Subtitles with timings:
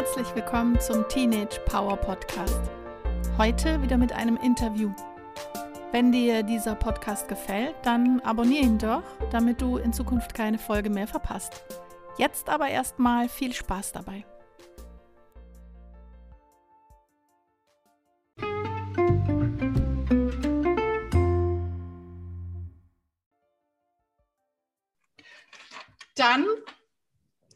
[0.00, 2.58] Herzlich willkommen zum Teenage Power Podcast.
[3.36, 4.94] Heute wieder mit einem Interview.
[5.92, 10.88] Wenn dir dieser Podcast gefällt, dann abonniere ihn doch, damit du in Zukunft keine Folge
[10.88, 11.62] mehr verpasst.
[12.16, 14.24] Jetzt aber erstmal viel Spaß dabei.
[26.14, 26.46] Dann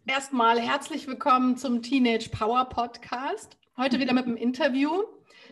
[0.06, 3.56] erstmal herzlich willkommen zum Teenage Power Podcast.
[3.76, 5.02] Heute wieder mit einem Interview.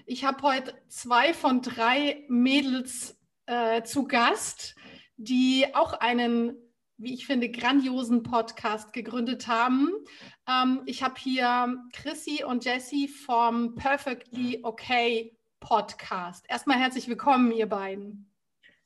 [0.04, 4.74] Ich habe heute zwei von drei Mädels äh, zu Gast,
[5.16, 6.54] die auch einen,
[6.98, 9.90] wie ich finde, grandiosen Podcast gegründet haben.
[10.46, 16.44] Ähm, ich habe hier Chrissy und Jessie vom Perfectly Okay Podcast.
[16.48, 18.30] Erstmal herzlich willkommen, ihr beiden.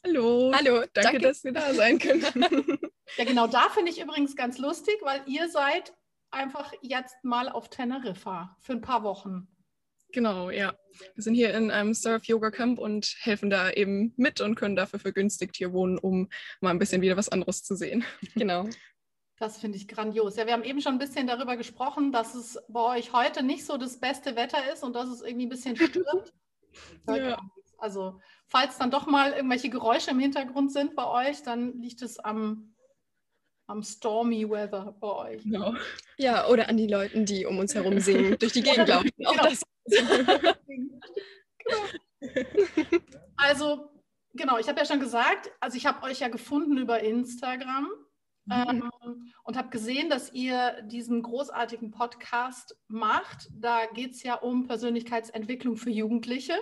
[0.04, 0.52] Hallo.
[0.54, 1.18] Hallo, danke, danke.
[1.18, 2.78] dass wir da sein können.
[3.16, 5.94] Ja, genau, da finde ich übrigens ganz lustig, weil ihr seid
[6.30, 9.48] einfach jetzt mal auf Teneriffa für ein paar Wochen.
[10.12, 10.74] Genau, ja.
[11.14, 15.56] Wir sind hier in einem Surf-Yoga-Camp und helfen da eben mit und können dafür vergünstigt
[15.56, 16.28] hier wohnen, um
[16.60, 18.04] mal ein bisschen wieder was anderes zu sehen.
[18.34, 18.68] Genau.
[19.38, 20.36] Das finde ich grandios.
[20.36, 23.66] Ja, wir haben eben schon ein bisschen darüber gesprochen, dass es bei euch heute nicht
[23.66, 26.32] so das beste Wetter ist und dass es irgendwie ein bisschen stürmt.
[27.08, 27.38] ja.
[27.76, 32.18] Also, falls dann doch mal irgendwelche Geräusche im Hintergrund sind bei euch, dann liegt es
[32.18, 32.74] am
[33.66, 35.42] am stormy weather bei euch.
[35.42, 35.74] Genau.
[36.18, 39.10] Ja, oder an die Leuten, die um uns herum singen, durch die Gegend laufen.
[39.24, 39.48] Auch genau.
[39.48, 39.62] das.
[43.36, 43.90] also,
[44.34, 47.88] genau, ich habe ja schon gesagt, also ich habe euch ja gefunden über Instagram
[48.46, 48.52] mhm.
[48.52, 53.48] ähm, und habe gesehen, dass ihr diesen großartigen Podcast macht.
[53.52, 56.54] Da geht es ja um Persönlichkeitsentwicklung für Jugendliche.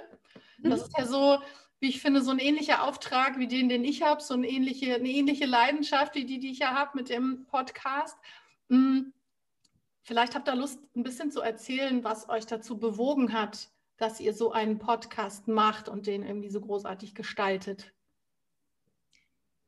[0.58, 0.86] Das mhm.
[0.86, 1.38] ist ja so
[1.84, 4.94] wie ich finde, so ein ähnlicher Auftrag wie den, den ich habe, so eine ähnliche,
[4.94, 8.16] eine ähnliche Leidenschaft wie die, die ich ja habe mit dem Podcast.
[8.70, 9.12] Hm,
[10.02, 13.68] vielleicht habt ihr Lust, ein bisschen zu erzählen, was euch dazu bewogen hat,
[13.98, 17.92] dass ihr so einen Podcast macht und den irgendwie so großartig gestaltet.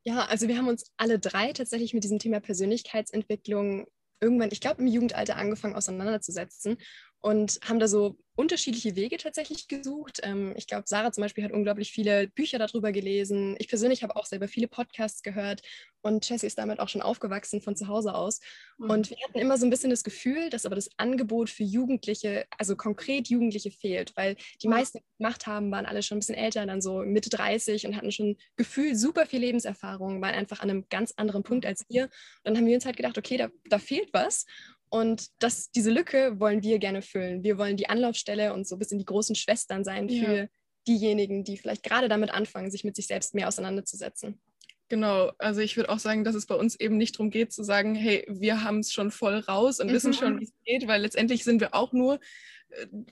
[0.02, 3.88] Ja, also wir haben uns alle drei tatsächlich mit diesem Thema Persönlichkeitsentwicklung
[4.22, 6.78] irgendwann, ich glaube, im Jugendalter angefangen auseinanderzusetzen
[7.20, 10.20] und haben da so unterschiedliche Wege tatsächlich gesucht.
[10.22, 13.56] Ähm, ich glaube, Sarah zum Beispiel hat unglaublich viele Bücher darüber gelesen.
[13.58, 15.62] Ich persönlich habe auch selber viele Podcasts gehört
[16.02, 18.40] und Jessie ist damit auch schon aufgewachsen von zu Hause aus.
[18.78, 18.90] Mhm.
[18.90, 22.46] Und wir hatten immer so ein bisschen das Gefühl, dass aber das Angebot für Jugendliche,
[22.58, 24.74] also konkret Jugendliche fehlt, weil die mhm.
[24.74, 27.96] meisten, die gemacht haben, waren alle schon ein bisschen älter, dann so Mitte 30 und
[27.96, 32.04] hatten schon gefühlt super viel Lebenserfahrung, waren einfach an einem ganz anderen Punkt als wir.
[32.04, 32.10] Und
[32.44, 34.44] dann haben wir uns halt gedacht, okay, da, da fehlt was.
[34.88, 37.42] Und das, diese Lücke wollen wir gerne füllen.
[37.42, 40.46] Wir wollen die Anlaufstelle und so ein bisschen die großen Schwestern sein für ja.
[40.86, 44.40] diejenigen, die vielleicht gerade damit anfangen, sich mit sich selbst mehr auseinanderzusetzen.
[44.88, 47.64] Genau, also ich würde auch sagen, dass es bei uns eben nicht darum geht zu
[47.64, 49.92] sagen, hey, wir haben es schon voll raus und mhm.
[49.92, 52.20] wissen schon, wie es geht, weil letztendlich sind wir auch nur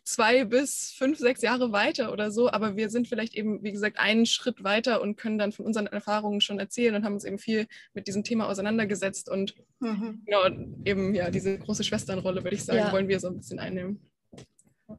[0.04, 3.98] zwei bis fünf, sechs Jahre weiter oder so, aber wir sind vielleicht eben, wie gesagt,
[3.98, 7.38] einen Schritt weiter und können dann von unseren Erfahrungen schon erzählen und haben uns eben
[7.38, 10.22] viel mit diesem Thema auseinandergesetzt und mhm.
[10.26, 10.46] genau,
[10.84, 12.92] eben ja, diese große Schwesternrolle, würde ich sagen, ja.
[12.92, 14.00] wollen wir so ein bisschen einnehmen.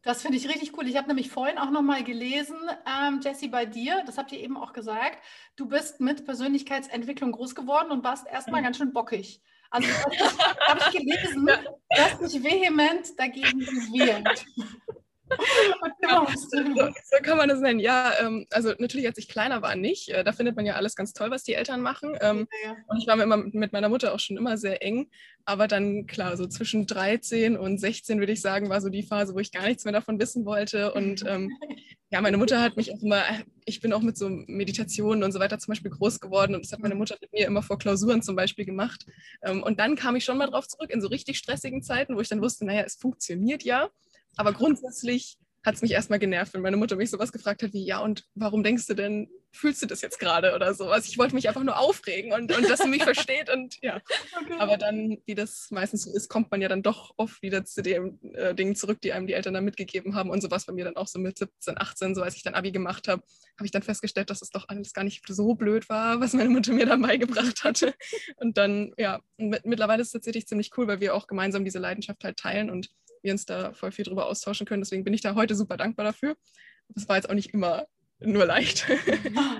[0.01, 0.87] Das finde ich richtig cool.
[0.87, 4.57] Ich habe nämlich vorhin auch nochmal gelesen, ähm, Jessie, bei dir, das habt ihr eben
[4.57, 5.19] auch gesagt,
[5.55, 8.65] du bist mit Persönlichkeitsentwicklung groß geworden und warst erstmal mhm.
[8.65, 9.41] ganz schön bockig.
[9.69, 11.49] Also habe ich gelesen,
[11.89, 14.45] dass sich vehement dagegen gewehrt.
[16.01, 17.79] Ja, so, so, kann man das nennen.
[17.79, 20.09] Ja, ähm, also natürlich, als ich kleiner war, nicht.
[20.09, 22.17] Äh, da findet man ja alles ganz toll, was die Eltern machen.
[22.21, 22.77] Ähm, ja, ja.
[22.87, 25.09] Und ich war immer mit meiner Mutter auch schon immer sehr eng.
[25.45, 29.35] Aber dann, klar, so zwischen 13 und 16, würde ich sagen, war so die Phase,
[29.35, 30.93] wo ich gar nichts mehr davon wissen wollte.
[30.93, 31.51] Und ähm,
[32.09, 33.23] ja, meine Mutter hat mich auch immer,
[33.65, 36.55] ich bin auch mit so Meditationen und so weiter zum Beispiel groß geworden.
[36.55, 39.05] Und das hat meine Mutter mit mir immer vor Klausuren zum Beispiel gemacht.
[39.43, 42.21] Ähm, und dann kam ich schon mal drauf zurück in so richtig stressigen Zeiten, wo
[42.21, 43.89] ich dann wusste, naja, es funktioniert ja.
[44.37, 47.85] Aber grundsätzlich hat es mich erstmal genervt, wenn meine Mutter mich sowas gefragt hat wie,
[47.85, 51.07] ja, und warum denkst du denn, fühlst du das jetzt gerade oder sowas?
[51.07, 53.99] Ich wollte mich einfach nur aufregen und, und dass sie mich versteht und ja.
[54.39, 54.55] Okay.
[54.59, 57.81] Aber dann, wie das meistens so ist, kommt man ja dann doch oft wieder zu
[57.81, 60.85] den äh, Dingen zurück, die einem die Eltern dann mitgegeben haben und sowas bei mir
[60.85, 63.23] dann auch so mit 17, 18, so als ich dann Abi gemacht habe,
[63.57, 66.49] habe ich dann festgestellt, dass es doch alles gar nicht so blöd war, was meine
[66.49, 67.95] Mutter mir dann beigebracht hatte.
[68.35, 71.79] Und dann, ja, mit, mittlerweile ist es tatsächlich ziemlich cool, weil wir auch gemeinsam diese
[71.79, 72.89] Leidenschaft halt teilen und
[73.25, 74.81] wir uns da voll viel drüber austauschen können.
[74.81, 76.37] Deswegen bin ich da heute super dankbar dafür.
[76.89, 77.87] Das war jetzt auch nicht immer
[78.19, 78.85] nur leicht.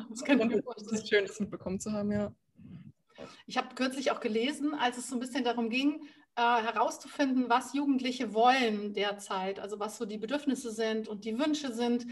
[0.09, 2.33] Das kann ich ist schön, das mitbekommen zu haben, ja.
[3.47, 7.73] Ich habe kürzlich auch gelesen, als es so ein bisschen darum ging, äh, herauszufinden, was
[7.73, 12.05] Jugendliche wollen derzeit, also was so die Bedürfnisse sind und die Wünsche sind.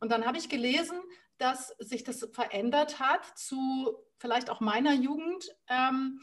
[0.00, 0.96] Und dann habe ich gelesen,
[1.38, 5.54] dass sich das verändert hat zu vielleicht auch meiner Jugend.
[5.68, 6.20] Ähm,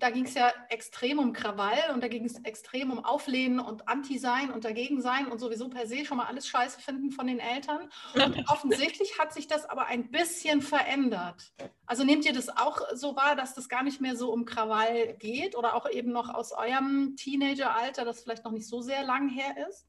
[0.00, 3.86] da ging es ja extrem um Krawall und da ging es extrem um Auflehnen und
[3.86, 7.90] Anti-Sein und Dagegen-Sein und sowieso per se schon mal alles scheiße finden von den Eltern.
[8.14, 11.52] Und offensichtlich hat sich das aber ein bisschen verändert.
[11.86, 15.14] Also nehmt ihr das auch so wahr, dass das gar nicht mehr so um Krawall
[15.18, 19.28] geht oder auch eben noch aus eurem Teenageralter, das vielleicht noch nicht so sehr lang
[19.28, 19.86] her ist?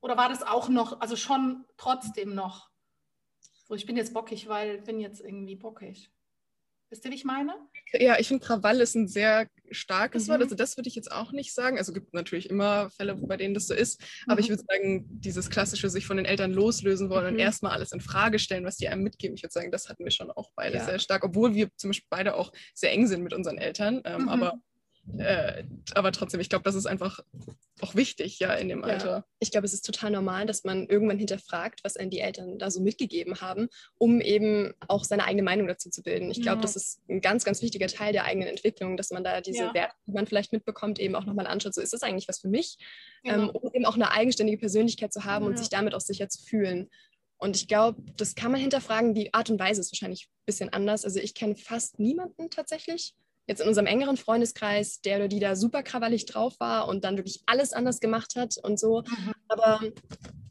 [0.00, 2.68] Oder war das auch noch, also schon trotzdem noch?
[3.64, 6.10] So, ich bin jetzt bockig, weil bin jetzt irgendwie bockig.
[6.90, 7.54] Wisst ihr, wie ich meine?
[7.92, 10.32] Ja, ich finde, Krawall ist ein sehr starkes mhm.
[10.32, 10.42] Wort.
[10.42, 11.76] Also das würde ich jetzt auch nicht sagen.
[11.76, 14.00] Also gibt natürlich immer Fälle, bei denen das so ist.
[14.00, 14.32] Mhm.
[14.32, 17.32] Aber ich würde sagen, dieses klassische sich von den Eltern loslösen wollen mhm.
[17.34, 19.36] und erstmal alles in Frage stellen, was die einem mitgeben.
[19.36, 20.84] Ich würde sagen, das hatten wir schon auch beide ja.
[20.84, 24.00] sehr stark, obwohl wir zum Beispiel beide auch sehr eng sind mit unseren Eltern.
[24.04, 24.28] Ähm, mhm.
[24.30, 24.54] aber
[25.16, 25.64] äh,
[25.94, 27.20] aber trotzdem, ich glaube, das ist einfach
[27.80, 28.86] auch wichtig, ja, in dem ja.
[28.86, 29.24] Alter.
[29.38, 32.70] Ich glaube, es ist total normal, dass man irgendwann hinterfragt, was einen die Eltern da
[32.70, 36.30] so mitgegeben haben, um eben auch seine eigene Meinung dazu zu bilden.
[36.30, 36.62] Ich glaube, ja.
[36.62, 39.74] das ist ein ganz, ganz wichtiger Teil der eigenen Entwicklung, dass man da diese ja.
[39.74, 41.74] Werte, die man vielleicht mitbekommt, eben auch nochmal anschaut.
[41.74, 42.76] So ist das eigentlich was für mich,
[43.22, 43.44] genau.
[43.44, 46.42] ähm, um eben auch eine eigenständige Persönlichkeit zu haben und sich damit auch sicher zu
[46.42, 46.88] fühlen.
[47.38, 49.14] Und ich glaube, das kann man hinterfragen.
[49.14, 51.04] Die Art und Weise ist wahrscheinlich ein bisschen anders.
[51.04, 53.14] Also ich kenne fast niemanden tatsächlich,
[53.48, 57.16] jetzt in unserem engeren Freundeskreis, der oder die da super krawallig drauf war und dann
[57.16, 59.02] wirklich alles anders gemacht hat und so.
[59.02, 59.32] Mhm.
[59.48, 59.80] Aber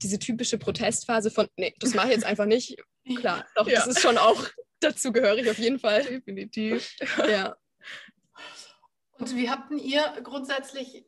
[0.02, 2.76] diese typische Protestphase von, nee, das mache ich jetzt einfach nicht,
[3.18, 3.76] klar, doch, ja.
[3.76, 4.44] das ist schon auch
[4.80, 6.04] dazu gehörig auf jeden Fall.
[6.04, 6.96] Definitiv.
[7.30, 7.56] ja.
[9.20, 11.06] Und wie habt ihr grundsätzlich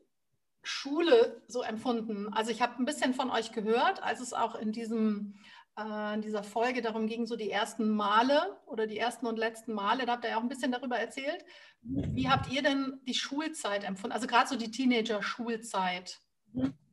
[0.61, 2.31] Schule so empfunden?
[2.33, 5.39] Also ich habe ein bisschen von euch gehört, als es auch in diesem
[5.79, 9.73] äh, in dieser Folge darum ging, so die ersten Male oder die ersten und letzten
[9.73, 11.45] Male, da habt ihr ja auch ein bisschen darüber erzählt.
[11.81, 14.13] Wie habt ihr denn die Schulzeit empfunden?
[14.13, 16.19] Also gerade so die Teenager-Schulzeit.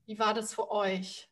[0.06, 1.28] Wie war das für euch?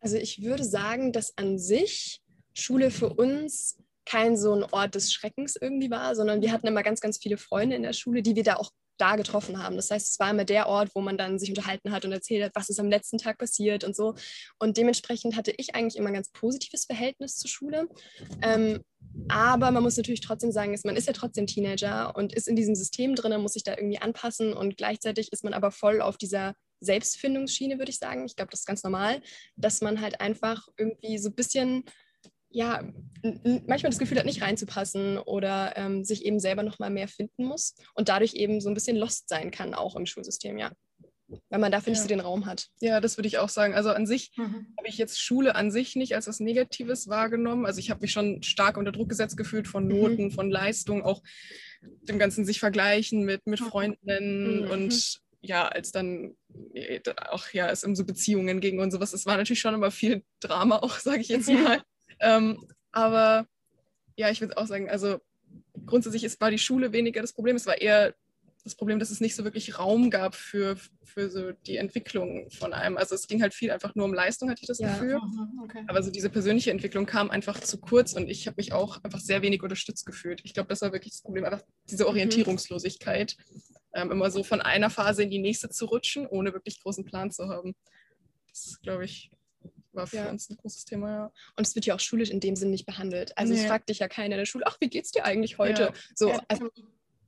[0.00, 2.22] Also ich würde sagen, dass an sich
[2.52, 6.82] Schule für uns kein so ein Ort des Schreckens irgendwie war, sondern wir hatten immer
[6.82, 9.76] ganz, ganz viele Freunde in der Schule, die wir da auch da getroffen haben.
[9.76, 12.44] Das heißt, es war immer der Ort, wo man dann sich unterhalten hat und erzählt
[12.44, 14.14] hat, was ist am letzten Tag passiert und so.
[14.58, 17.88] Und dementsprechend hatte ich eigentlich immer ein ganz positives Verhältnis zur Schule.
[18.42, 18.82] Ähm,
[19.28, 22.74] aber man muss natürlich trotzdem sagen, man ist ja trotzdem Teenager und ist in diesem
[22.74, 26.54] System drin, muss sich da irgendwie anpassen und gleichzeitig ist man aber voll auf dieser
[26.80, 28.26] Selbstfindungsschiene, würde ich sagen.
[28.26, 29.20] Ich glaube, das ist ganz normal,
[29.56, 31.84] dass man halt einfach irgendwie so ein bisschen
[32.54, 32.82] ja,
[33.66, 37.44] manchmal das Gefühl hat, nicht reinzupassen oder ähm, sich eben selber noch mal mehr finden
[37.44, 40.70] muss und dadurch eben so ein bisschen lost sein kann, auch im Schulsystem, ja.
[41.48, 41.94] Weil man dafür ja.
[41.94, 42.68] nicht so den Raum hat.
[42.80, 43.74] Ja, das würde ich auch sagen.
[43.74, 44.66] Also an sich mhm.
[44.78, 47.66] habe ich jetzt Schule an sich nicht als was Negatives wahrgenommen.
[47.66, 49.90] Also ich habe mich schon stark unter Druck gesetzt gefühlt von mhm.
[49.90, 50.30] Noten, mhm.
[50.30, 51.22] von Leistung, auch
[51.82, 53.64] dem Ganzen sich vergleichen mit, mit mhm.
[53.64, 54.70] Freundinnen mhm.
[54.70, 56.36] und ja, als dann
[56.74, 59.90] äh, auch ja, es um so Beziehungen ging und sowas, es war natürlich schon immer
[59.90, 61.82] viel Drama auch, sage ich jetzt mal.
[62.20, 63.46] Ähm, aber
[64.16, 65.20] ja, ich würde auch sagen, also
[65.86, 67.56] grundsätzlich ist, war die Schule weniger das Problem.
[67.56, 68.14] Es war eher
[68.64, 72.72] das Problem, dass es nicht so wirklich Raum gab für, für so die Entwicklung von
[72.72, 72.96] einem.
[72.96, 74.88] Also es ging halt viel einfach nur um Leistung, hatte ich das ja.
[74.88, 75.16] Gefühl.
[75.16, 75.84] Mhm, okay.
[75.86, 79.20] Aber so diese persönliche Entwicklung kam einfach zu kurz und ich habe mich auch einfach
[79.20, 80.40] sehr wenig unterstützt gefühlt.
[80.44, 82.10] Ich glaube, das war wirklich das Problem, einfach diese mhm.
[82.10, 83.36] Orientierungslosigkeit.
[83.92, 87.30] Ähm, immer so von einer Phase in die nächste zu rutschen, ohne wirklich großen Plan
[87.30, 87.74] zu haben.
[88.48, 89.30] Das ist, glaube ich,
[89.94, 90.30] war für ja.
[90.30, 91.32] uns ein großes Thema, ja.
[91.56, 93.36] Und es wird ja auch schulisch in dem Sinn nicht behandelt.
[93.36, 93.60] Also nee.
[93.60, 95.92] es fragt dich ja keiner in der Schule, ach, wie geht's dir eigentlich heute?
[96.14, 96.70] So, also,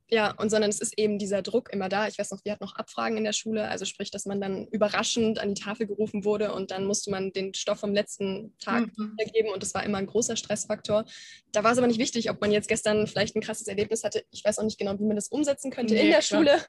[0.09, 2.07] ja, und sondern es ist eben dieser Druck immer da.
[2.07, 4.67] Ich weiß noch, wir hatten noch Abfragen in der Schule, also sprich, dass man dann
[4.67, 8.87] überraschend an die Tafel gerufen wurde und dann musste man den Stoff vom letzten Tag
[8.97, 9.17] mhm.
[9.33, 11.05] geben und das war immer ein großer Stressfaktor.
[11.51, 14.23] Da war es aber nicht wichtig, ob man jetzt gestern vielleicht ein krasses Erlebnis hatte.
[14.31, 16.39] Ich weiß auch nicht genau, wie man das umsetzen könnte nee, in der klar.
[16.39, 16.61] Schule.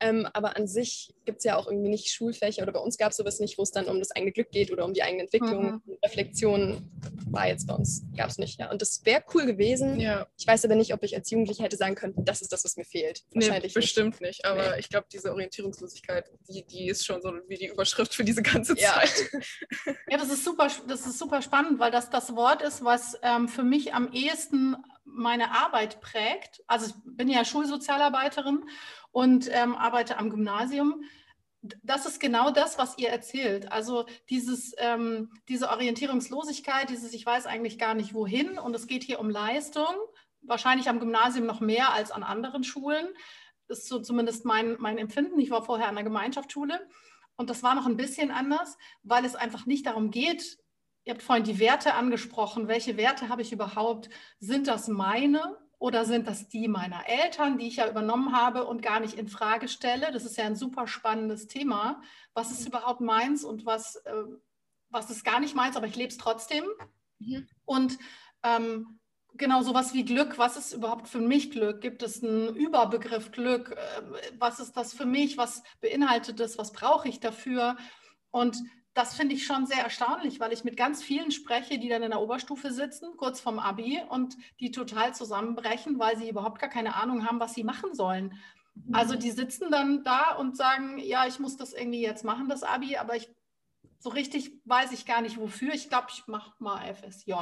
[0.00, 3.12] Ähm, aber an sich gibt es ja auch irgendwie nicht Schulfächer oder bei uns gab
[3.12, 5.22] es sowas nicht, wo es dann um das eigene Glück geht oder um die eigene
[5.22, 5.80] Entwicklung.
[5.84, 5.98] Mhm.
[6.04, 6.90] Reflexion
[7.30, 8.58] war jetzt bei uns, gab es nicht.
[8.58, 8.70] Ja.
[8.70, 9.98] Und das wäre cool gewesen.
[9.98, 10.26] Ja.
[10.38, 12.76] Ich weiß aber nicht, ob ich als Jugendliche hätte sagen können, das ist das, was
[12.76, 13.22] mir mir fehlt.
[13.32, 14.44] Wahrscheinlich nee, bestimmt nicht.
[14.44, 14.44] nicht.
[14.44, 14.80] Aber nee.
[14.80, 18.78] ich glaube, diese Orientierungslosigkeit, die, die ist schon so wie die Überschrift für diese ganze
[18.78, 18.92] ja.
[18.92, 19.30] Zeit.
[20.08, 23.48] Ja, das ist super, das ist super spannend, weil das das Wort ist, was ähm,
[23.48, 26.62] für mich am ehesten meine Arbeit prägt.
[26.66, 28.64] Also ich bin ja Schulsozialarbeiterin
[29.10, 31.02] und ähm, arbeite am Gymnasium
[31.84, 33.70] das ist genau das, was ihr erzählt.
[33.70, 39.04] Also dieses, ähm, diese Orientierungslosigkeit, dieses Ich weiß eigentlich gar nicht wohin und es geht
[39.04, 39.94] hier um Leistung
[40.42, 43.08] wahrscheinlich am Gymnasium noch mehr als an anderen Schulen.
[43.68, 45.38] Das ist so zumindest mein, mein Empfinden.
[45.40, 46.86] Ich war vorher an der Gemeinschaftsschule
[47.36, 50.58] und das war noch ein bisschen anders, weil es einfach nicht darum geht,
[51.04, 54.08] ihr habt vorhin die Werte angesprochen, welche Werte habe ich überhaupt?
[54.38, 58.82] Sind das meine oder sind das die meiner Eltern, die ich ja übernommen habe und
[58.82, 60.12] gar nicht in Frage stelle?
[60.12, 62.00] Das ist ja ein super spannendes Thema.
[62.34, 64.24] Was ist überhaupt meins und was, äh,
[64.90, 66.64] was ist gar nicht meins, aber ich lebe es trotzdem?
[67.18, 67.48] Mhm.
[67.64, 67.98] Und
[68.44, 69.00] ähm,
[69.34, 70.38] genau sowas wie Glück.
[70.38, 71.80] Was ist überhaupt für mich Glück?
[71.80, 73.72] Gibt es einen Überbegriff Glück?
[73.72, 74.02] Äh,
[74.38, 75.36] was ist das für mich?
[75.36, 76.58] Was beinhaltet das?
[76.58, 77.76] Was brauche ich dafür?
[78.30, 78.56] Und
[78.94, 82.10] das finde ich schon sehr erstaunlich, weil ich mit ganz vielen spreche, die dann in
[82.10, 86.94] der Oberstufe sitzen, kurz vorm Abi, und die total zusammenbrechen, weil sie überhaupt gar keine
[86.96, 88.38] Ahnung haben, was sie machen sollen.
[88.92, 92.62] Also die sitzen dann da und sagen, ja, ich muss das irgendwie jetzt machen, das
[92.62, 93.30] Abi, aber ich
[93.98, 95.72] so richtig weiß ich gar nicht wofür.
[95.74, 97.34] Ich glaube, ich mache mal FSJ.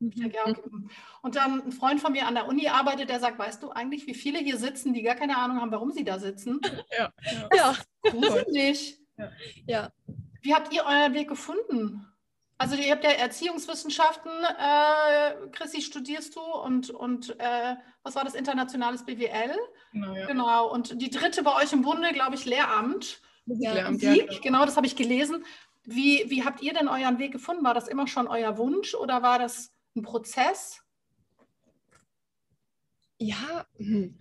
[0.00, 0.90] Mhm.
[1.22, 4.06] Und dann ein Freund von mir an der Uni arbeitet, der sagt, weißt du eigentlich,
[4.06, 6.60] wie viele hier sitzen, die gar keine Ahnung haben, warum sie da sitzen?
[6.98, 7.12] Ja.
[7.22, 7.48] Ja.
[7.54, 7.76] ja.
[8.02, 8.98] Gruselig.
[9.16, 9.30] Ja.
[9.66, 9.92] ja.
[10.42, 12.06] Wie habt ihr euren Weg gefunden?
[12.58, 18.34] Also ihr habt ja Erziehungswissenschaften, äh, Chrissy, studierst du und, und äh, was war das,
[18.34, 19.56] internationales BWL?
[19.92, 20.26] Genau, ja.
[20.26, 20.70] genau.
[20.70, 23.22] Und die dritte bei euch im Bunde, glaube ich, Lehramt.
[23.46, 24.40] Ja, Lehramt, ja, genau.
[24.42, 25.44] genau, das habe ich gelesen.
[25.84, 27.64] Wie, wie habt ihr denn euren Weg gefunden?
[27.64, 30.80] War das immer schon euer Wunsch oder war das ein Prozess?
[33.18, 34.18] Ja, hm.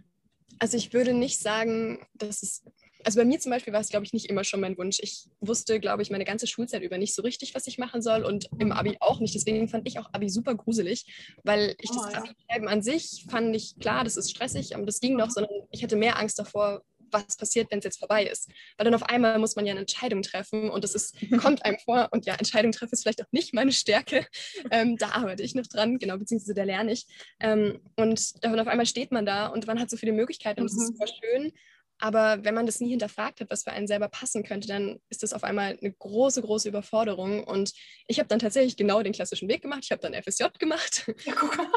[0.59, 2.63] also ich würde nicht sagen, dass es
[3.03, 4.99] also bei mir zum Beispiel war es, glaube ich, nicht immer schon mein Wunsch.
[5.01, 8.23] Ich wusste, glaube ich, meine ganze Schulzeit über nicht so richtig, was ich machen soll
[8.23, 9.35] und im Abi auch nicht.
[9.35, 11.05] Deswegen fand ich auch Abi super gruselig,
[11.43, 12.15] weil ich oh, das.
[12.15, 15.83] Abi-Schreiben an sich fand ich, klar, das ist stressig, aber das ging noch, sondern ich
[15.83, 18.49] hatte mehr Angst davor, was passiert, wenn es jetzt vorbei ist.
[18.77, 21.79] Weil dann auf einmal muss man ja eine Entscheidung treffen und das ist, kommt einem
[21.79, 24.25] vor und ja, Entscheidung treffen ist vielleicht auch nicht meine Stärke.
[24.71, 27.05] Ähm, da arbeite ich noch dran, genau, beziehungsweise da lerne ich.
[27.39, 30.67] Ähm, und dann auf einmal steht man da und man hat so viele Möglichkeiten und
[30.67, 30.81] es mhm.
[30.81, 31.53] ist super schön.
[32.01, 35.21] Aber wenn man das nie hinterfragt hat, was für einen selber passen könnte, dann ist
[35.21, 37.43] das auf einmal eine große, große Überforderung.
[37.43, 37.73] Und
[38.07, 39.81] ich habe dann tatsächlich genau den klassischen Weg gemacht.
[39.83, 41.11] Ich habe dann FSJ gemacht.
[41.25, 41.67] Ja, guck mal.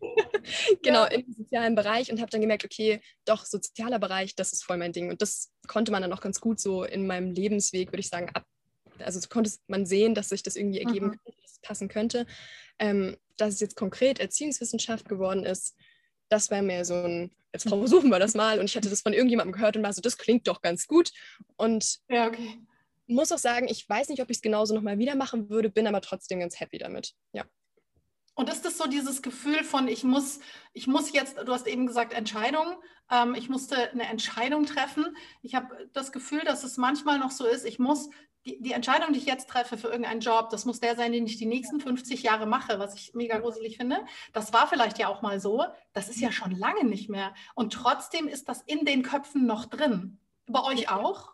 [0.82, 1.06] genau, ja.
[1.06, 4.92] im sozialen Bereich und habe dann gemerkt, okay, doch, sozialer Bereich, das ist voll mein
[4.92, 5.10] Ding.
[5.10, 8.30] Und das konnte man dann auch ganz gut so in meinem Lebensweg, würde ich sagen,
[8.34, 8.44] ab.
[8.98, 11.10] Also konnte man sehen, dass sich das irgendwie ergeben mhm.
[11.10, 12.26] könnte, dass es passen könnte.
[12.78, 15.74] Ähm, dass es jetzt konkret Erziehungswissenschaft geworden ist,
[16.28, 18.58] das wäre mir so ein, jetzt versuchen wir das mal.
[18.58, 21.10] Und ich hatte das von irgendjemandem gehört und war so, das klingt doch ganz gut.
[21.56, 22.58] Und ja, okay.
[23.06, 25.86] muss auch sagen, ich weiß nicht, ob ich es genauso nochmal wieder machen würde, bin
[25.86, 27.12] aber trotzdem ganz happy damit.
[27.32, 27.44] Ja.
[28.34, 30.40] Und ist das so dieses Gefühl von, ich muss,
[30.72, 32.76] ich muss jetzt, du hast eben gesagt, Entscheidung,
[33.10, 35.16] ähm, ich musste eine Entscheidung treffen.
[35.42, 38.08] Ich habe das Gefühl, dass es manchmal noch so ist, ich muss
[38.44, 41.26] die, die, Entscheidung, die ich jetzt treffe für irgendeinen Job, das muss der sein, den
[41.26, 43.98] ich die nächsten 50 Jahre mache, was ich mega gruselig finde.
[44.32, 45.64] Das war vielleicht ja auch mal so.
[45.92, 47.34] Das ist ja schon lange nicht mehr.
[47.54, 50.18] Und trotzdem ist das in den Köpfen noch drin.
[50.46, 51.32] Bei euch auch?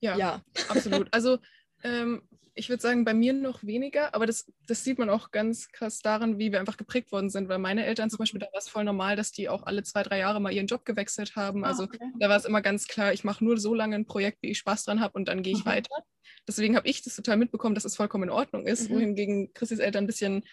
[0.00, 0.40] Ja, ja.
[0.68, 1.08] absolut.
[1.14, 1.38] Also
[1.82, 5.70] ähm, ich würde sagen, bei mir noch weniger, aber das, das sieht man auch ganz
[5.70, 8.58] krass daran, wie wir einfach geprägt worden sind, weil meine Eltern zum Beispiel, da war
[8.58, 11.64] es voll normal, dass die auch alle zwei, drei Jahre mal ihren Job gewechselt haben.
[11.64, 11.98] Ah, also okay.
[12.20, 14.58] da war es immer ganz klar, ich mache nur so lange ein Projekt, wie ich
[14.58, 15.70] Spaß dran habe und dann gehe ich mhm.
[15.70, 16.04] weiter.
[16.46, 18.94] Deswegen habe ich das total mitbekommen, dass es vollkommen in Ordnung ist, mhm.
[18.94, 20.44] wohingegen Chrissys Eltern ein bisschen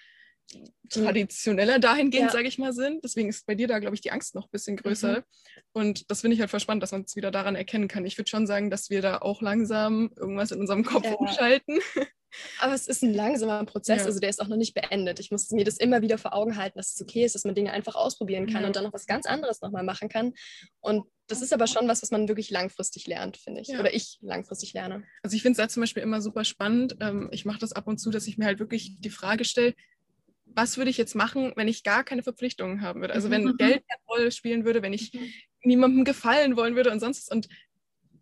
[0.89, 2.31] traditioneller dahingehend, ja.
[2.31, 3.03] sage ich mal, sind.
[3.03, 5.19] Deswegen ist bei dir da, glaube ich, die Angst noch ein bisschen größer.
[5.19, 5.24] Mhm.
[5.74, 8.05] Und das finde ich halt voll spannend, dass man es wieder daran erkennen kann.
[8.05, 11.13] Ich würde schon sagen, dass wir da auch langsam irgendwas in unserem Kopf ja.
[11.13, 11.79] umschalten.
[12.60, 14.05] Aber es ist ein langsamer Prozess, ja.
[14.05, 15.19] also der ist auch noch nicht beendet.
[15.19, 17.55] Ich muss mir das immer wieder vor Augen halten, dass es okay ist, dass man
[17.55, 18.67] Dinge einfach ausprobieren kann mhm.
[18.67, 20.33] und dann noch was ganz anderes nochmal machen kann.
[20.79, 23.69] Und das ist aber schon was, was man wirklich langfristig lernt, finde ich.
[23.69, 23.79] Ja.
[23.79, 25.03] Oder ich langfristig lerne.
[25.24, 26.98] Also ich finde es da zum Beispiel immer super spannend.
[27.00, 29.74] Ähm, ich mache das ab und zu, dass ich mir halt wirklich die Frage stelle,
[30.55, 33.13] was würde ich jetzt machen, wenn ich gar keine Verpflichtungen haben würde?
[33.13, 33.58] Also wenn mhm.
[33.58, 35.31] Geld eine Rolle spielen würde, wenn ich mhm.
[35.63, 37.36] niemandem gefallen wollen würde und sonst was.
[37.36, 37.50] Und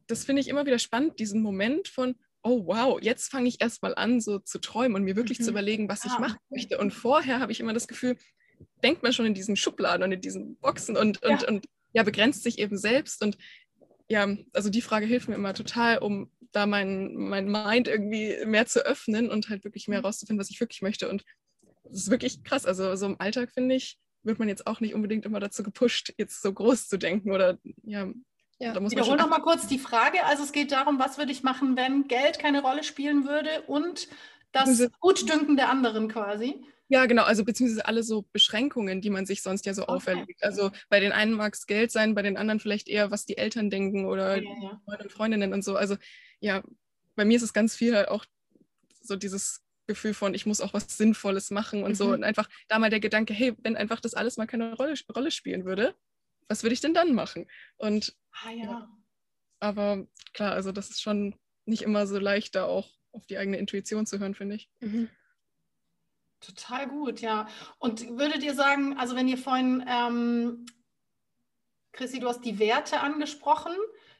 [0.08, 3.82] das finde ich immer wieder spannend, diesen Moment von, oh wow, jetzt fange ich erst
[3.84, 5.44] mal an, so zu träumen und mir wirklich mhm.
[5.44, 6.78] zu überlegen, was ich ah, machen möchte.
[6.78, 8.18] Und vorher habe ich immer das Gefühl,
[8.84, 11.48] denkt man schon in diesen Schubladen und in diesen Boxen und, und, ja.
[11.48, 13.24] und ja, begrenzt sich eben selbst.
[13.24, 13.38] Und
[14.08, 18.66] ja, also die Frage hilft mir immer total, um da mein, mein Mind irgendwie mehr
[18.66, 20.42] zu öffnen und halt wirklich mehr herauszufinden, mhm.
[20.42, 21.10] was ich wirklich möchte.
[21.10, 21.24] Und
[21.90, 22.66] das ist wirklich krass.
[22.66, 26.14] Also so im Alltag, finde ich, wird man jetzt auch nicht unbedingt immer dazu gepusht,
[26.18, 28.08] jetzt so groß zu denken oder ja.
[28.62, 28.74] Ja.
[28.74, 30.26] Da muss Wiederhol noch mal kurz die Frage.
[30.26, 34.10] Also es geht darum, was würde ich machen, wenn Geld keine Rolle spielen würde und
[34.52, 36.62] das Gutdünken der anderen quasi.
[36.90, 39.92] Ja, genau, also beziehungsweise alle so Beschränkungen, die man sich sonst ja so okay.
[39.92, 40.44] auferlegt.
[40.44, 43.38] Also bei den einen mag es Geld sein, bei den anderen vielleicht eher, was die
[43.38, 44.82] Eltern denken oder ja, ja.
[44.84, 45.76] Freunde und Freundinnen und so.
[45.78, 45.96] Also
[46.40, 46.64] ja,
[47.16, 48.26] bei mir ist es ganz viel halt auch
[49.04, 51.96] so dieses Gefühl von, ich muss auch was Sinnvolles machen und mhm.
[51.96, 52.12] so.
[52.14, 55.32] Und einfach da mal der Gedanke, hey, wenn einfach das alles mal keine Rolle, Rolle
[55.32, 55.96] spielen würde,
[56.48, 57.48] was würde ich denn dann machen?
[57.78, 58.90] Und ah, ja.
[59.60, 63.58] aber klar, also das ist schon nicht immer so leicht, da auch auf die eigene
[63.58, 64.70] Intuition zu hören, finde ich.
[64.80, 65.10] Mhm.
[66.40, 67.48] Total gut, ja.
[67.80, 70.66] Und würdet ihr sagen, also wenn ihr vorhin, ähm,
[71.92, 73.74] Chrissy, du hast die Werte angesprochen,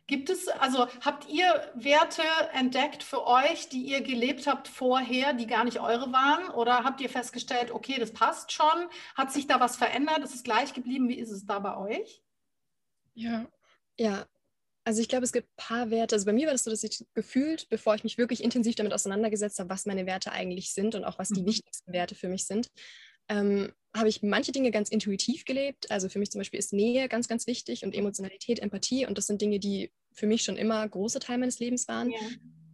[0.10, 2.24] Gibt es, also habt ihr Werte
[2.54, 6.50] entdeckt für euch, die ihr gelebt habt vorher, die gar nicht eure waren?
[6.50, 8.90] Oder habt ihr festgestellt, okay, das passt schon?
[9.14, 10.24] Hat sich da was verändert?
[10.24, 11.10] Ist es gleich geblieben?
[11.10, 12.24] Wie ist es da bei euch?
[13.14, 13.46] Ja.
[14.00, 14.26] Ja,
[14.84, 16.16] also ich glaube, es gibt ein paar Werte.
[16.16, 18.94] Also bei mir war das so, dass ich gefühlt, bevor ich mich wirklich intensiv damit
[18.94, 21.48] auseinandergesetzt habe, was meine Werte eigentlich sind und auch was die mhm.
[21.48, 22.72] wichtigsten Werte für mich sind,
[23.28, 25.90] ähm, habe ich manche Dinge ganz intuitiv gelebt.
[25.92, 29.06] Also für mich zum Beispiel ist Nähe ganz, ganz wichtig und Emotionalität, Empathie.
[29.06, 32.12] Und das sind Dinge, die für mich schon immer große Teil meines Lebens waren.
[32.12, 32.18] Ja.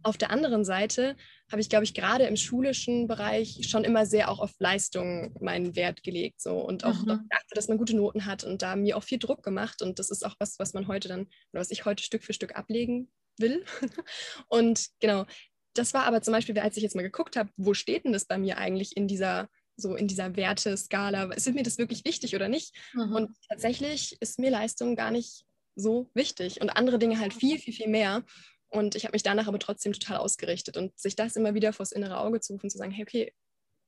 [0.02, 1.16] Auf der anderen Seite
[1.50, 5.74] habe ich, glaube ich, gerade im schulischen Bereich schon immer sehr auch auf Leistung meinen
[5.74, 7.26] Wert gelegt so und auch mhm.
[7.28, 10.10] dachte, dass man gute Noten hat und da mir auch viel Druck gemacht und das
[10.10, 13.10] ist auch was, was man heute dann oder was ich heute Stück für Stück ablegen
[13.36, 13.64] will.
[14.48, 15.26] und genau,
[15.74, 18.26] das war aber zum Beispiel, als ich jetzt mal geguckt habe, wo steht denn das
[18.26, 22.48] bei mir eigentlich in dieser so in dieser Werteskala, ist mir das wirklich wichtig oder
[22.48, 22.74] nicht?
[22.94, 23.14] Mhm.
[23.14, 27.74] Und tatsächlich ist mir Leistung gar nicht so wichtig und andere Dinge halt viel, viel,
[27.74, 28.24] viel mehr.
[28.68, 31.92] Und ich habe mich danach aber trotzdem total ausgerichtet und sich das immer wieder vors
[31.92, 33.32] innere Auge zu rufen, zu sagen, hey, okay,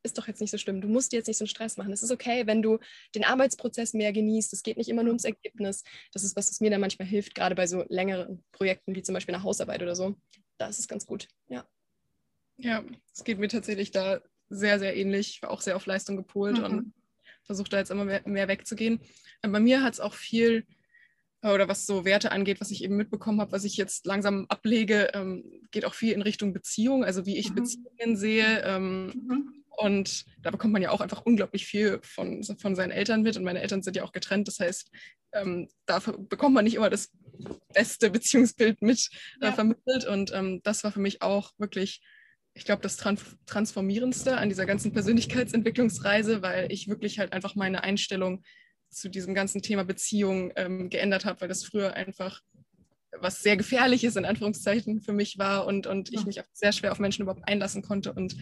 [0.05, 0.81] ist doch jetzt nicht so schlimm.
[0.81, 1.93] Du musst dir jetzt nicht so einen Stress machen.
[1.93, 2.79] Es ist okay, wenn du
[3.15, 4.53] den Arbeitsprozess mehr genießt.
[4.53, 5.83] Es geht nicht immer nur ums Ergebnis.
[6.13, 9.15] Das ist was, was mir dann manchmal hilft, gerade bei so längeren Projekten wie zum
[9.15, 10.17] Beispiel eine Hausarbeit oder so.
[10.57, 11.67] Da ist es ganz gut, ja.
[12.57, 15.31] Ja, es geht mir tatsächlich da sehr, sehr ähnlich.
[15.31, 16.65] Ich war auch sehr auf Leistung gepolt mhm.
[16.65, 16.93] und
[17.45, 19.01] versuche da jetzt immer mehr, mehr wegzugehen.
[19.43, 20.65] Aber bei mir hat es auch viel
[21.43, 25.11] oder was so Werte angeht, was ich eben mitbekommen habe, was ich jetzt langsam ablege,
[25.15, 27.55] ähm, geht auch viel in Richtung Beziehung, also wie ich mhm.
[27.55, 28.63] Beziehungen sehe.
[28.65, 29.65] Ähm, mhm.
[29.79, 33.37] Und da bekommt man ja auch einfach unglaublich viel von, von seinen Eltern mit.
[33.37, 34.49] Und meine Eltern sind ja auch getrennt.
[34.49, 34.91] Das heißt,
[35.33, 37.13] ähm, da bekommt man nicht immer das
[37.73, 39.09] beste Beziehungsbild mit
[39.41, 39.53] äh, ja.
[39.53, 40.05] vermittelt.
[40.05, 42.03] Und ähm, das war für mich auch wirklich,
[42.59, 47.85] ich glaube, das Trans Transformierendste an dieser ganzen Persönlichkeitsentwicklungsreise, weil ich wirklich halt einfach meine
[47.85, 48.43] Einstellung
[48.91, 52.43] zu diesem ganzen Thema Beziehung ähm, geändert habe, weil das früher einfach
[53.17, 56.91] was sehr gefährliches in Anführungszeichen für mich war und, und ich mich auch sehr schwer
[56.91, 58.13] auf Menschen überhaupt einlassen konnte.
[58.13, 58.37] Und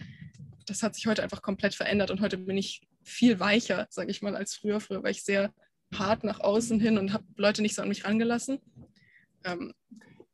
[0.65, 4.23] das hat sich heute einfach komplett verändert und heute bin ich viel weicher, sage ich
[4.23, 4.79] mal, als früher.
[4.79, 5.53] Früher war ich sehr
[5.93, 8.57] hart nach außen hin und habe Leute nicht so an mich rangelassen.
[9.45, 9.73] Ähm,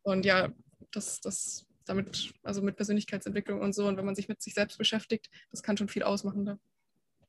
[0.04, 0.54] und ja,
[0.91, 4.78] das, das damit, also mit Persönlichkeitsentwicklung und so und wenn man sich mit sich selbst
[4.78, 6.60] beschäftigt, das kann schon viel ausmachen da.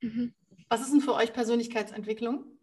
[0.00, 0.34] Mhm.
[0.68, 2.54] Was ist denn für euch Persönlichkeitsentwicklung?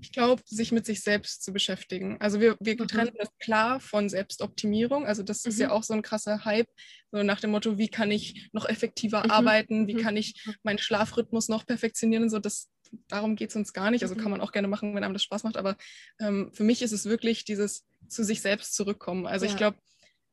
[0.00, 2.16] ich glaube, sich mit sich selbst zu beschäftigen.
[2.20, 2.88] Also wir, wir mhm.
[2.88, 5.06] trennen das klar von Selbstoptimierung.
[5.06, 5.50] Also das mhm.
[5.50, 5.72] ist ja mhm.
[5.72, 6.68] auch so ein krasser Hype,
[7.10, 9.30] so nach dem Motto, wie kann ich noch effektiver mhm.
[9.30, 10.00] arbeiten, wie mhm.
[10.00, 12.38] kann ich meinen Schlafrhythmus noch perfektionieren und so.
[12.38, 12.68] Das,
[13.08, 14.02] darum geht es uns gar nicht.
[14.02, 15.56] Also kann man auch gerne machen, wenn einem das Spaß macht.
[15.56, 15.76] Aber
[16.20, 19.26] ähm, für mich ist es wirklich dieses zu sich selbst zurückkommen.
[19.26, 19.50] Also ja.
[19.50, 19.78] ich glaube,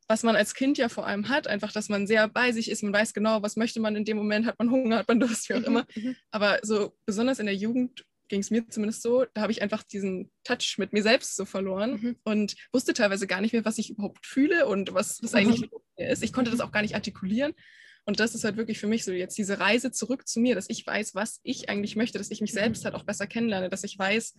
[0.08, 2.84] was man als Kind ja vor allem hat, einfach, dass man sehr bei sich ist,
[2.84, 5.50] man weiß genau, was möchte man in dem Moment, hat man Hunger, hat man Durst,
[5.50, 5.86] wie auch immer.
[6.32, 9.84] Aber so besonders in der Jugend ging es mir zumindest so, da habe ich einfach
[9.84, 12.16] diesen Touch mit mir selbst so verloren mhm.
[12.24, 15.78] und wusste teilweise gar nicht mehr, was ich überhaupt fühle und was, was eigentlich mhm.
[15.98, 16.24] ist.
[16.24, 17.54] Ich konnte das auch gar nicht artikulieren.
[18.06, 20.70] Und das ist halt wirklich für mich so jetzt diese Reise zurück zu mir, dass
[20.70, 22.58] ich weiß, was ich eigentlich möchte, dass ich mich mhm.
[22.58, 24.36] selbst halt auch besser kennenlerne, dass ich weiß,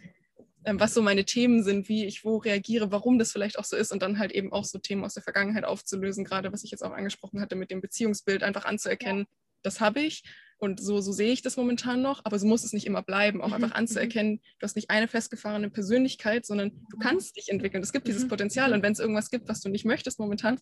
[0.66, 3.77] ähm, was so meine Themen sind, wie ich wo reagiere, warum das vielleicht auch so
[3.77, 6.70] ist und dann halt eben auch so Themen aus der Vergangenheit aufzulösen, gerade was ich
[6.70, 9.37] jetzt auch angesprochen hatte mit dem Beziehungsbild, einfach anzuerkennen, ja.
[9.62, 10.22] das habe ich
[10.59, 13.42] und so, so sehe ich das momentan noch, aber so muss es nicht immer bleiben,
[13.42, 13.55] auch mhm.
[13.55, 13.77] einfach mhm.
[13.77, 17.83] anzuerkennen, du hast nicht eine festgefahrene Persönlichkeit, sondern du kannst dich entwickeln.
[17.83, 18.29] Es gibt dieses mhm.
[18.29, 20.59] Potenzial und wenn es irgendwas gibt, was du nicht möchtest momentan,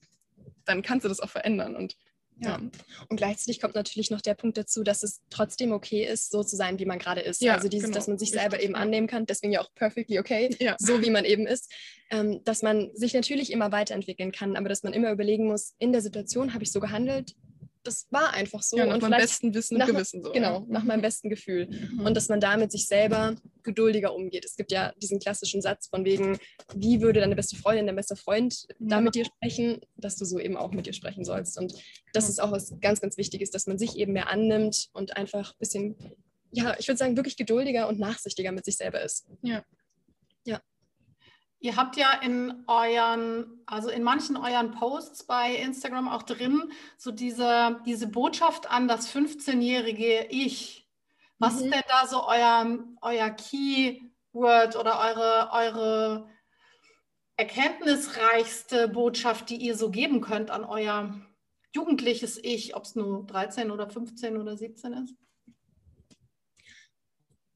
[0.65, 1.77] dann kannst du das auch verändern.
[1.77, 1.97] Und
[2.44, 2.61] ja.
[3.09, 6.57] Und gleichzeitig kommt natürlich noch der Punkt dazu, dass es trotzdem okay ist, so zu
[6.57, 7.42] sein, wie man gerade ist.
[7.42, 7.94] Ja, also dieses, genau.
[7.96, 10.76] dass man sich selber eben annehmen kann, deswegen ja auch perfectly okay, ja.
[10.78, 11.72] so wie man eben ist.
[12.11, 15.92] Ähm, dass man sich natürlich immer weiterentwickeln kann, aber dass man immer überlegen muss, in
[15.92, 17.35] der Situation habe ich so gehandelt,
[17.85, 18.77] das war einfach so.
[18.77, 20.23] Ja, nach und meinem besten Wissen und Gewissen.
[20.23, 20.64] So, genau, ja.
[20.68, 21.66] nach meinem besten Gefühl.
[21.66, 22.07] Mhm.
[22.07, 24.45] Und dass man da mit sich selber geduldiger umgeht.
[24.45, 26.38] Es gibt ja diesen klassischen Satz von wegen,
[26.75, 30.38] wie würde deine beste Freundin, dein bester Freund da mit dir sprechen, dass du so
[30.38, 31.59] eben auch mit dir sprechen sollst.
[31.59, 31.75] Und
[32.12, 35.53] das ist auch was ganz, ganz Wichtiges, dass man sich eben mehr annimmt und einfach
[35.53, 35.97] ein bisschen,
[36.53, 39.27] ja, ich würde sagen, wirklich geduldiger und nachsichtiger mit sich selber ist.
[39.42, 39.64] Ja.
[41.62, 47.12] Ihr habt ja in euren, also in manchen euren Posts bei Instagram auch drin, so
[47.12, 50.88] diese, diese Botschaft an das 15-jährige Ich.
[51.38, 51.66] Was mhm.
[51.66, 56.29] ist denn da so euer, euer Keyword oder eure, eure
[57.37, 61.14] erkenntnisreichste Botschaft, die ihr so geben könnt an euer
[61.72, 65.14] jugendliches Ich, ob es nur 13 oder 15 oder 17 ist?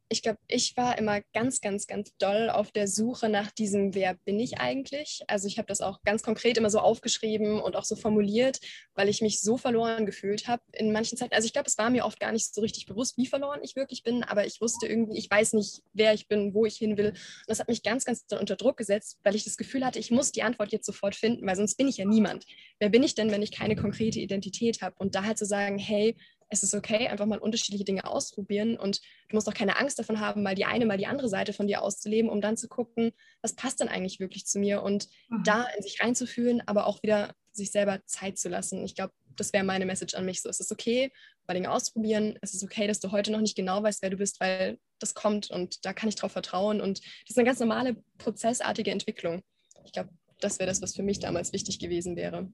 [0.08, 4.14] Ich glaube, ich war immer ganz, ganz, ganz doll auf der Suche nach diesem, wer
[4.14, 5.22] bin ich eigentlich?
[5.26, 8.60] Also ich habe das auch ganz konkret immer so aufgeschrieben und auch so formuliert,
[8.94, 11.34] weil ich mich so verloren gefühlt habe in manchen Zeiten.
[11.34, 13.74] Also ich glaube, es war mir oft gar nicht so richtig bewusst, wie verloren ich
[13.74, 16.96] wirklich bin, aber ich wusste irgendwie, ich weiß nicht, wer ich bin, wo ich hin
[16.96, 17.08] will.
[17.08, 17.16] Und
[17.48, 20.30] das hat mich ganz, ganz unter Druck gesetzt, weil ich das Gefühl hatte, ich muss
[20.30, 22.46] die Antwort jetzt sofort finden, weil sonst bin ich ja niemand.
[22.78, 24.94] Wer bin ich denn, wenn ich keine konkrete Identität habe?
[24.98, 26.16] Und da halt zu sagen, hey,
[26.48, 30.20] es ist okay, einfach mal unterschiedliche Dinge ausprobieren und du musst auch keine Angst davon
[30.20, 33.12] haben, mal die eine, mal die andere Seite von dir auszuleben, um dann zu gucken,
[33.42, 35.42] was passt denn eigentlich wirklich zu mir und mhm.
[35.44, 38.84] da in sich reinzufühlen, aber auch wieder sich selber Zeit zu lassen.
[38.84, 40.40] Ich glaube, das wäre meine Message an mich.
[40.42, 41.10] So, es ist okay,
[41.46, 42.38] mal Dinge ausprobieren.
[42.42, 45.14] Es ist okay, dass du heute noch nicht genau weißt, wer du bist, weil das
[45.14, 46.80] kommt und da kann ich drauf vertrauen.
[46.80, 49.42] Und das ist eine ganz normale, prozessartige Entwicklung.
[49.84, 52.50] Ich glaube, das wäre das, was für mich damals wichtig gewesen wäre.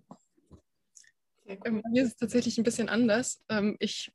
[1.64, 3.42] Ähm, bei mir ist es tatsächlich ein bisschen anders.
[3.48, 4.10] Ähm, ich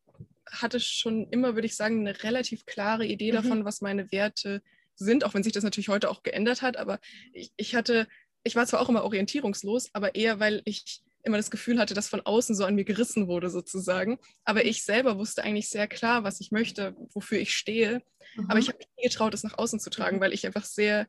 [0.50, 3.36] hatte schon immer, würde ich sagen, eine relativ klare Idee mhm.
[3.36, 4.62] davon, was meine Werte
[4.96, 6.78] sind, auch wenn sich das natürlich heute auch geändert hat.
[6.78, 7.00] Aber
[7.34, 8.08] ich, ich hatte,
[8.44, 12.08] ich war zwar auch immer orientierungslos, aber eher, weil ich immer das Gefühl hatte, dass
[12.08, 14.18] von außen so an mir gerissen wurde sozusagen.
[14.46, 18.02] Aber ich selber wusste eigentlich sehr klar, was ich möchte, wofür ich stehe.
[18.36, 18.50] Mhm.
[18.50, 20.22] Aber ich habe mich nie getraut, es nach außen zu tragen, mhm.
[20.22, 21.08] weil ich einfach sehr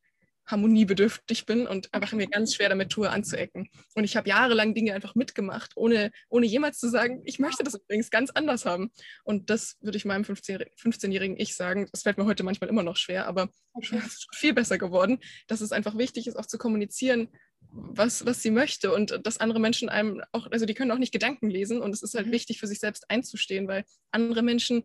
[0.48, 3.68] harmoniebedürftig bin und einfach mir ganz schwer damit tue, anzuecken.
[3.94, 7.74] Und ich habe jahrelang Dinge einfach mitgemacht, ohne, ohne jemals zu sagen, ich möchte das
[7.74, 8.90] übrigens ganz anders haben.
[9.24, 11.88] Und das würde ich meinem 15-jährigen Ich sagen.
[11.92, 15.61] Das fällt mir heute manchmal immer noch schwer, aber es ist viel besser geworden, dass
[15.61, 17.28] es einfach wichtig ist, auch zu kommunizieren,
[17.70, 21.12] was, was sie möchte und dass andere Menschen einem auch, also die können auch nicht
[21.12, 22.32] Gedanken lesen und es ist halt mhm.
[22.32, 24.84] wichtig für sich selbst einzustehen, weil andere Menschen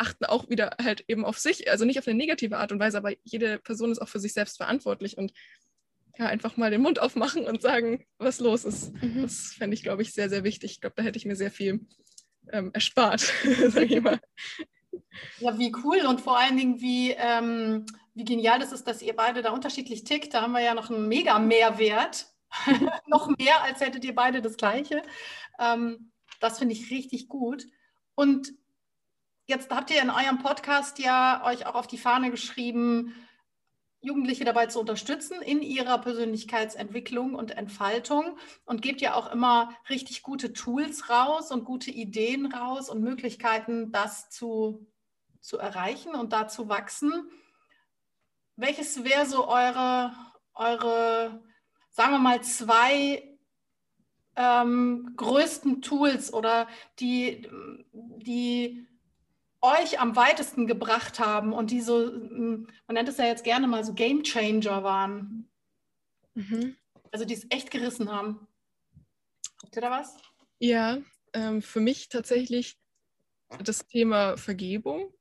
[0.00, 2.98] achten auch wieder halt eben auf sich, also nicht auf eine negative Art und Weise,
[2.98, 5.32] aber jede Person ist auch für sich selbst verantwortlich und
[6.18, 8.92] ja, einfach mal den Mund aufmachen und sagen, was los ist.
[9.02, 9.22] Mhm.
[9.22, 10.72] Das fände ich, glaube ich, sehr, sehr wichtig.
[10.72, 11.86] Ich glaube, da hätte ich mir sehr viel
[12.52, 13.20] ähm, erspart,
[13.68, 14.20] sage ich mal.
[15.38, 19.14] Ja, wie cool und vor allen Dingen, wie, ähm, wie genial das ist, dass ihr
[19.14, 20.34] beide da unterschiedlich tickt.
[20.34, 22.26] Da haben wir ja noch einen mega Mehrwert.
[23.06, 25.02] noch mehr, als hättet ihr beide das Gleiche.
[25.58, 26.10] Ähm,
[26.40, 27.66] das finde ich richtig gut.
[28.14, 28.52] Und
[29.50, 33.16] Jetzt habt ihr in eurem Podcast ja euch auch auf die Fahne geschrieben,
[34.00, 40.22] Jugendliche dabei zu unterstützen in ihrer Persönlichkeitsentwicklung und Entfaltung und gebt ja auch immer richtig
[40.22, 44.86] gute Tools raus und gute Ideen raus und Möglichkeiten, das zu,
[45.40, 47.28] zu erreichen und da zu wachsen.
[48.54, 50.12] Welches wäre so eure,
[50.54, 51.42] eure,
[51.90, 53.36] sagen wir mal, zwei
[54.36, 56.68] ähm, größten Tools oder
[57.00, 57.48] die,
[57.92, 58.86] die
[59.62, 63.66] euch am weitesten gebracht haben und die so, hm, man nennt es ja jetzt gerne
[63.66, 65.48] mal so Game Changer waren.
[66.34, 66.76] Mhm.
[67.12, 68.46] Also die es echt gerissen haben.
[69.62, 70.16] Habt ihr da was?
[70.58, 70.98] Ja,
[71.32, 72.78] ähm, für mich tatsächlich
[73.62, 75.12] das Thema Vergebung.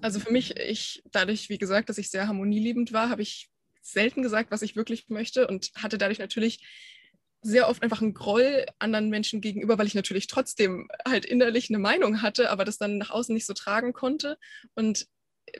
[0.00, 3.50] Also für mich, ich, dadurch, wie gesagt, dass ich sehr harmonieliebend war, habe ich
[3.82, 6.66] selten gesagt, was ich wirklich möchte und hatte dadurch natürlich
[7.46, 11.78] sehr oft einfach ein Groll anderen Menschen gegenüber, weil ich natürlich trotzdem halt innerlich eine
[11.78, 14.36] Meinung hatte, aber das dann nach außen nicht so tragen konnte.
[14.74, 15.06] Und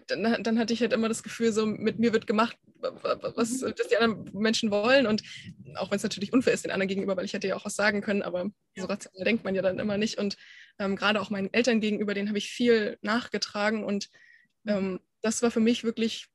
[0.08, 3.74] dann, dann hatte ich halt immer das Gefühl, so mit mir wird gemacht, was mhm.
[3.76, 5.06] das die anderen Menschen wollen.
[5.06, 5.22] Und
[5.76, 7.76] auch wenn es natürlich unfair ist den anderen gegenüber, weil ich hätte ja auch was
[7.76, 10.18] sagen können, aber so rational denkt man ja dann immer nicht.
[10.18, 10.36] Und
[10.78, 13.84] ähm, gerade auch meinen Eltern gegenüber, denen habe ich viel nachgetragen.
[13.84, 14.08] Und
[14.64, 14.72] mhm.
[14.72, 16.26] ähm, das war für mich wirklich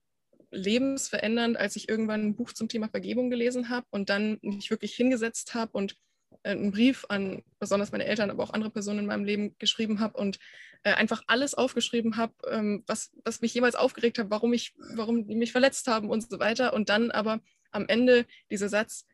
[0.52, 4.96] lebensverändernd, als ich irgendwann ein Buch zum Thema Vergebung gelesen habe und dann mich wirklich
[4.96, 5.98] hingesetzt habe und
[6.44, 10.00] äh, einen Brief an besonders meine Eltern, aber auch andere Personen in meinem Leben geschrieben
[10.00, 10.40] habe und
[10.84, 15.28] äh, einfach alles aufgeschrieben habe, ähm, was, was mich jemals aufgeregt hat, warum, ich, warum
[15.28, 16.74] die mich verletzt haben und so weiter.
[16.74, 19.06] Und dann aber am Ende dieser Satz,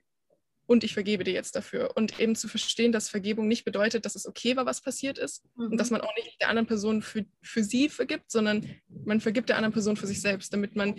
[0.68, 1.96] und ich vergebe dir jetzt dafür.
[1.96, 5.44] Und eben zu verstehen, dass Vergebung nicht bedeutet, dass es okay war, was passiert ist
[5.56, 5.72] mhm.
[5.72, 8.70] und dass man auch nicht der anderen Person für, für sie vergibt, sondern
[9.06, 10.96] man vergibt der anderen Person für sich selbst, damit man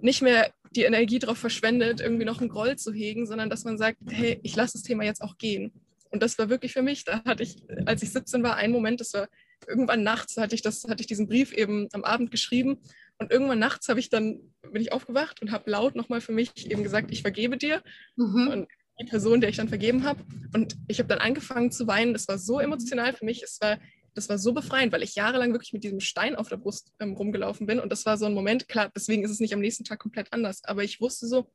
[0.00, 3.76] nicht mehr die Energie darauf verschwendet, irgendwie noch einen Groll zu hegen, sondern dass man
[3.76, 5.72] sagt, hey, ich lasse das Thema jetzt auch gehen.
[6.10, 9.00] Und das war wirklich für mich, da hatte ich, als ich 17 war, einen Moment,
[9.00, 9.28] das war
[9.66, 12.78] irgendwann nachts, hatte ich, das, hatte ich diesen Brief eben am Abend geschrieben
[13.18, 16.70] und irgendwann nachts habe ich dann, bin ich aufgewacht und habe laut nochmal für mich
[16.70, 17.82] eben gesagt, ich vergebe dir.
[18.16, 18.48] Mhm.
[18.48, 18.68] Und
[19.00, 20.24] die Person, der ich dann vergeben habe.
[20.54, 22.12] Und ich habe dann angefangen zu weinen.
[22.12, 23.42] Das war so emotional für mich.
[23.42, 23.78] Es war,
[24.14, 27.14] das war so befreiend, weil ich jahrelang wirklich mit diesem Stein auf der Brust ähm,
[27.14, 27.80] rumgelaufen bin.
[27.80, 30.32] Und das war so ein Moment, klar, deswegen ist es nicht am nächsten Tag komplett
[30.32, 30.64] anders.
[30.64, 31.50] Aber ich wusste so,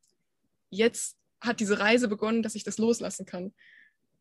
[0.69, 3.53] jetzt hat diese Reise begonnen, dass ich das loslassen kann.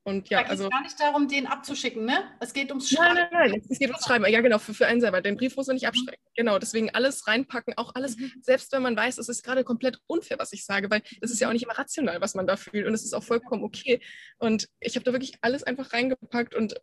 [0.04, 0.68] Und ja, da geht also.
[0.68, 2.24] Gar nicht darum, den abzuschicken, ne?
[2.40, 3.14] Es geht ums Schreiben.
[3.14, 4.26] Nein, nein, nein, es geht ums Schreiben.
[4.26, 5.20] Ja, genau, für, für einen selber.
[5.20, 6.20] Den Brief muss man nicht abschrecken.
[6.24, 6.34] Mhm.
[6.34, 8.32] Genau, deswegen alles reinpacken, auch alles, mhm.
[8.42, 11.40] selbst wenn man weiß, es ist gerade komplett unfair, was ich sage, weil es ist
[11.40, 14.00] ja auch nicht immer rational, was man da fühlt und es ist auch vollkommen okay.
[14.38, 16.74] Und ich habe da wirklich alles einfach reingepackt und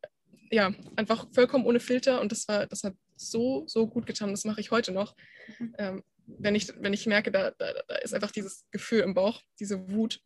[0.51, 4.31] ja, einfach vollkommen ohne Filter und das war, das hat so, so gut getan.
[4.31, 5.15] Das mache ich heute noch.
[5.59, 5.75] Mhm.
[5.77, 9.41] Ähm, wenn, ich, wenn ich merke, da, da, da ist einfach dieses Gefühl im Bauch,
[9.59, 10.21] diese Wut.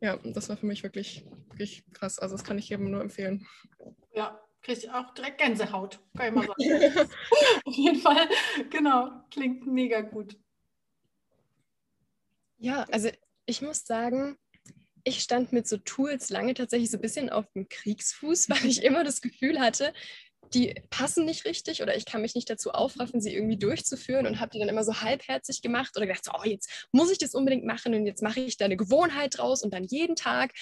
[0.00, 2.18] Ja, das war für mich wirklich, wirklich krass.
[2.18, 3.46] Also das kann ich jedem nur empfehlen.
[4.14, 6.00] Ja, kriege ich auch direkt Gänsehaut.
[6.16, 7.10] Kann ich mal sagen.
[7.64, 8.28] Auf jeden Fall,
[8.70, 10.36] genau, klingt mega gut.
[12.58, 13.10] Ja, also
[13.46, 14.36] ich muss sagen,
[15.04, 18.82] ich stand mit so Tools lange tatsächlich so ein bisschen auf dem Kriegsfuß, weil ich
[18.84, 19.92] immer das Gefühl hatte,
[20.54, 24.40] die passen nicht richtig oder ich kann mich nicht dazu aufraffen, sie irgendwie durchzuführen und
[24.40, 27.34] habe die dann immer so halbherzig gemacht oder gedacht, so, oh, jetzt muss ich das
[27.34, 30.52] unbedingt machen und jetzt mache ich da eine Gewohnheit draus und dann jeden Tag.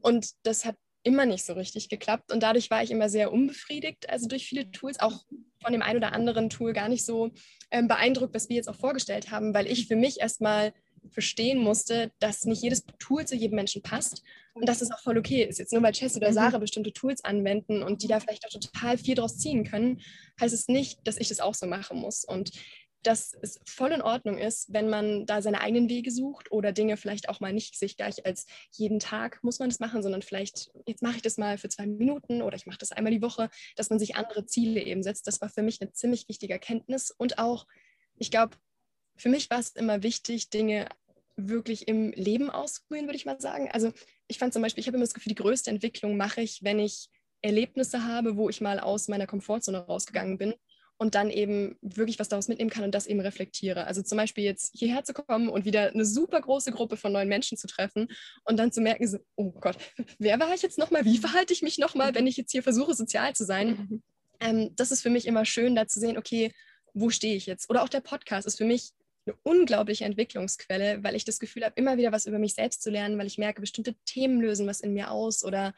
[0.00, 4.08] Und das hat immer nicht so richtig geklappt und dadurch war ich immer sehr unbefriedigt,
[4.08, 5.24] also durch viele Tools, auch
[5.62, 7.30] von dem ein oder anderen Tool gar nicht so
[7.70, 10.72] ähm, beeindruckt, was wir jetzt auch vorgestellt haben, weil ich für mich erstmal
[11.10, 14.22] verstehen musste, dass nicht jedes Tool zu jedem Menschen passt
[14.54, 15.58] und dass es auch voll okay ist.
[15.58, 16.34] Jetzt nur weil Chess oder mhm.
[16.34, 20.00] Sarah bestimmte Tools anwenden und die da vielleicht auch total viel draus ziehen können,
[20.40, 22.24] heißt es nicht, dass ich das auch so machen muss.
[22.24, 22.52] Und
[23.06, 26.96] dass es voll in Ordnung ist, wenn man da seine eigenen Wege sucht oder Dinge
[26.96, 30.70] vielleicht auch mal nicht sich gleich als jeden Tag muss man das machen, sondern vielleicht,
[30.86, 33.50] jetzt mache ich das mal für zwei Minuten oder ich mache das einmal die Woche,
[33.76, 35.26] dass man sich andere Ziele eben setzt.
[35.26, 37.66] Das war für mich eine ziemlich wichtige Erkenntnis und auch,
[38.16, 38.56] ich glaube,
[39.16, 40.88] für mich war es immer wichtig, Dinge
[41.36, 43.70] wirklich im Leben ausprobieren, würde ich mal sagen.
[43.72, 43.92] Also
[44.28, 46.78] ich fand zum Beispiel, ich habe immer das Gefühl, die größte Entwicklung mache ich, wenn
[46.78, 47.08] ich
[47.42, 50.54] Erlebnisse habe, wo ich mal aus meiner Komfortzone rausgegangen bin
[50.96, 53.86] und dann eben wirklich was daraus mitnehmen kann und das eben reflektiere.
[53.86, 57.28] Also zum Beispiel jetzt hierher zu kommen und wieder eine super große Gruppe von neuen
[57.28, 58.08] Menschen zu treffen
[58.44, 59.76] und dann zu merken, so, oh Gott,
[60.18, 61.04] wer war ich jetzt nochmal?
[61.04, 63.68] Wie verhalte ich mich nochmal, wenn ich jetzt hier versuche, sozial zu sein?
[63.68, 64.02] Mhm.
[64.40, 66.52] Ähm, das ist für mich immer schön, da zu sehen, okay,
[66.94, 67.68] wo stehe ich jetzt?
[67.68, 68.92] Oder auch der Podcast ist für mich
[69.26, 72.90] eine unglaubliche Entwicklungsquelle, weil ich das Gefühl habe, immer wieder was über mich selbst zu
[72.90, 75.74] lernen, weil ich merke, bestimmte Themen lösen was in mir aus oder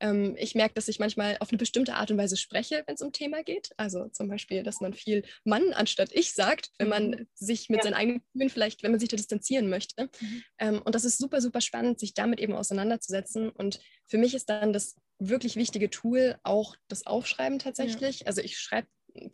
[0.00, 3.02] ähm, ich merke, dass ich manchmal auf eine bestimmte Art und Weise spreche, wenn es
[3.02, 3.70] um Thema geht.
[3.76, 7.26] Also zum Beispiel, dass man viel Mann anstatt ich sagt, wenn man mhm.
[7.34, 7.84] sich mit ja.
[7.84, 10.08] seinen eigenen Gefühlen vielleicht, wenn man sich da distanzieren möchte.
[10.20, 10.42] Mhm.
[10.58, 13.50] Ähm, und das ist super, super spannend, sich damit eben auseinanderzusetzen.
[13.50, 18.20] Und für mich ist dann das wirklich wichtige Tool auch das Aufschreiben tatsächlich.
[18.20, 18.26] Ja.
[18.26, 18.88] Also ich schreibe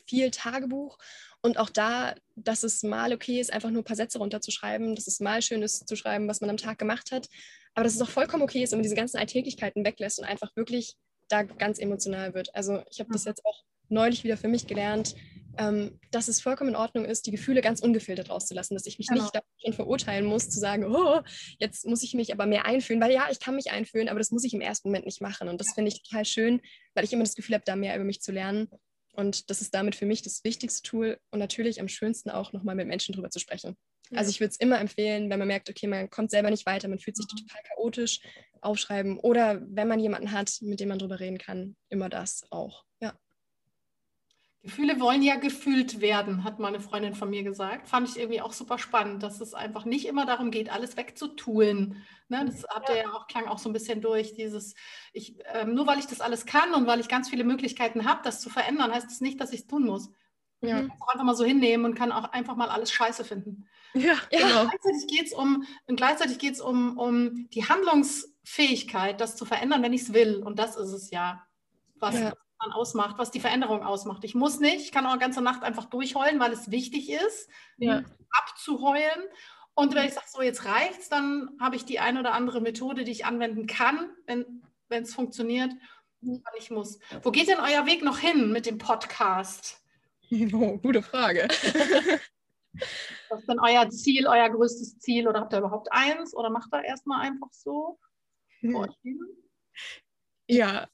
[0.06, 0.98] viel Tagebuch
[1.46, 5.06] und auch da, dass es mal okay ist, einfach nur ein paar Sätze runterzuschreiben, dass
[5.06, 7.28] es mal schön ist zu schreiben, was man am Tag gemacht hat,
[7.74, 10.54] aber dass es auch vollkommen okay ist, wenn man diese ganzen Alltäglichkeiten weglässt und einfach
[10.56, 10.96] wirklich
[11.28, 12.54] da ganz emotional wird.
[12.54, 15.14] Also ich habe das jetzt auch neulich wieder für mich gelernt,
[15.58, 19.06] ähm, dass es vollkommen in Ordnung ist, die Gefühle ganz ungefiltert rauszulassen, dass ich mich
[19.06, 19.22] genau.
[19.22, 21.20] nicht davon verurteilen muss, zu sagen, oh,
[21.58, 24.30] jetzt muss ich mich aber mehr einfühlen, weil ja, ich kann mich einfühlen, aber das
[24.30, 25.48] muss ich im ersten Moment nicht machen.
[25.48, 26.60] Und das finde ich total schön,
[26.94, 28.68] weil ich immer das Gefühl habe, da mehr über mich zu lernen.
[29.16, 32.74] Und das ist damit für mich das wichtigste Tool und natürlich am schönsten auch nochmal
[32.74, 33.76] mit Menschen drüber zu sprechen.
[34.10, 34.18] Ja.
[34.18, 36.88] Also ich würde es immer empfehlen, wenn man merkt, okay, man kommt selber nicht weiter,
[36.88, 37.38] man fühlt sich mhm.
[37.38, 38.20] total chaotisch,
[38.60, 42.84] aufschreiben oder wenn man jemanden hat, mit dem man drüber reden kann, immer das auch.
[43.00, 43.18] Ja.
[44.66, 47.86] Gefühle wollen ja gefühlt werden, hat meine Freundin von mir gesagt.
[47.86, 52.02] Fand ich irgendwie auch super spannend, dass es einfach nicht immer darum geht, alles wegzutun.
[52.28, 52.44] Ne?
[52.46, 54.74] Das habt ihr ja auch, klang auch so ein bisschen durch, dieses,
[55.12, 58.22] ich, ähm, nur weil ich das alles kann und weil ich ganz viele Möglichkeiten habe,
[58.24, 60.10] das zu verändern, heißt es das nicht, dass ich es tun muss.
[60.62, 60.80] Ja.
[60.80, 63.68] Ich kann es einfach mal so hinnehmen und kann auch einfach mal alles scheiße finden.
[63.94, 64.62] Ja, genau.
[64.62, 69.84] Und gleichzeitig geht es um, und gleichzeitig geht's um, um die Handlungsfähigkeit, das zu verändern,
[69.84, 70.42] wenn ich es will.
[70.42, 71.46] Und das ist es ja,
[72.00, 72.32] was ja
[72.66, 74.24] man ausmacht, was die Veränderung ausmacht.
[74.24, 77.48] Ich muss nicht, ich kann auch eine ganze Nacht einfach durchheulen, weil es wichtig ist,
[77.78, 78.02] ja.
[78.30, 79.24] abzuheulen.
[79.74, 83.04] Und wenn ich sage, so jetzt reicht's, dann habe ich die eine oder andere Methode,
[83.04, 85.72] die ich anwenden kann, wenn es funktioniert,
[86.20, 86.98] wann ich muss.
[87.22, 89.82] Wo geht denn euer Weg noch hin mit dem Podcast?
[90.52, 91.46] Oh, gute Frage.
[93.28, 95.28] Was ist denn euer Ziel, euer größtes Ziel?
[95.28, 96.34] Oder habt ihr überhaupt eins?
[96.34, 98.00] Oder macht ihr erstmal einfach so?
[98.58, 98.88] Hm.
[100.48, 100.88] Ja,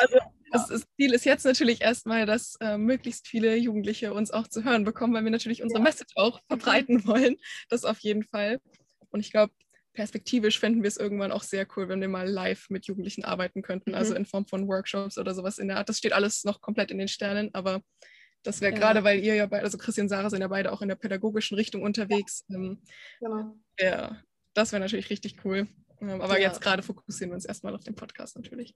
[0.00, 0.18] also
[0.52, 4.64] das, das, Ziel ist jetzt natürlich erstmal, dass äh, möglichst viele Jugendliche uns auch zu
[4.64, 7.36] hören bekommen, weil wir natürlich unsere Message auch verbreiten wollen.
[7.68, 8.60] Das auf jeden Fall.
[9.10, 9.52] Und ich glaube,
[9.94, 13.62] perspektivisch fänden wir es irgendwann auch sehr cool, wenn wir mal live mit Jugendlichen arbeiten
[13.62, 13.96] könnten, mhm.
[13.96, 15.88] also in Form von Workshops oder sowas in der Art.
[15.88, 17.82] Das steht alles noch komplett in den Sternen, aber
[18.42, 18.78] das wäre ja.
[18.78, 20.96] gerade, weil ihr ja beide, also Christian und Sarah sind ja beide auch in der
[20.96, 22.44] pädagogischen Richtung unterwegs.
[22.50, 22.82] Ähm,
[23.20, 23.56] genau.
[23.78, 24.20] Ja,
[24.54, 25.68] das wäre natürlich richtig cool.
[26.00, 26.48] Ähm, aber ja.
[26.48, 28.74] jetzt gerade fokussieren wir uns erstmal auf den Podcast natürlich.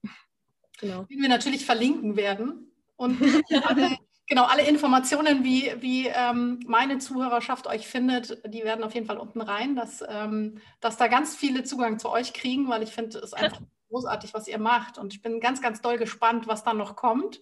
[0.79, 1.05] Genau.
[1.05, 2.73] Den wir natürlich verlinken werden.
[2.97, 3.21] Und
[3.65, 9.07] alle, genau, alle Informationen, wie, wie ähm, meine Zuhörerschaft euch findet, die werden auf jeden
[9.07, 12.93] Fall unten rein, dass, ähm, dass da ganz viele Zugang zu euch kriegen, weil ich
[12.93, 14.99] finde, es ist einfach großartig, was ihr macht.
[14.99, 17.41] Und ich bin ganz, ganz doll gespannt, was da noch kommt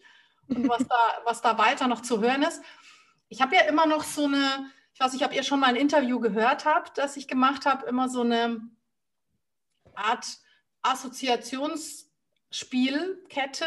[0.49, 2.62] und was da, was da weiter noch zu hören ist.
[3.29, 5.77] Ich habe ja immer noch so eine, ich weiß nicht, ob ihr schon mal ein
[5.77, 8.61] Interview gehört habt, das ich gemacht habe, immer so eine
[9.94, 10.27] Art
[10.83, 12.04] Assoziations-
[12.55, 13.67] Spielkette.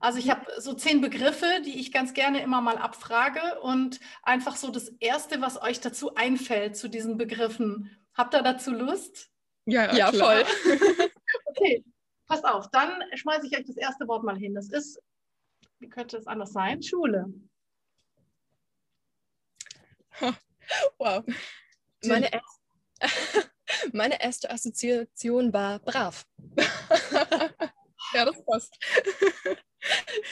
[0.00, 4.56] Also ich habe so zehn Begriffe, die ich ganz gerne immer mal abfrage und einfach
[4.56, 7.90] so das Erste, was euch dazu einfällt zu diesen Begriffen.
[8.14, 9.30] Habt ihr dazu Lust?
[9.66, 10.44] Ja, ja voll.
[11.46, 11.84] okay,
[12.26, 12.70] passt auf.
[12.70, 14.54] Dann schmeiße ich euch das erste Wort mal hin.
[14.54, 15.00] Das ist,
[15.78, 16.82] wie könnte es anders sein?
[16.82, 17.32] Schule.
[20.96, 21.22] Wow.
[22.04, 23.50] Meine, erste,
[23.92, 26.26] meine erste Assoziation war brav.
[28.14, 28.76] Ja, das passt.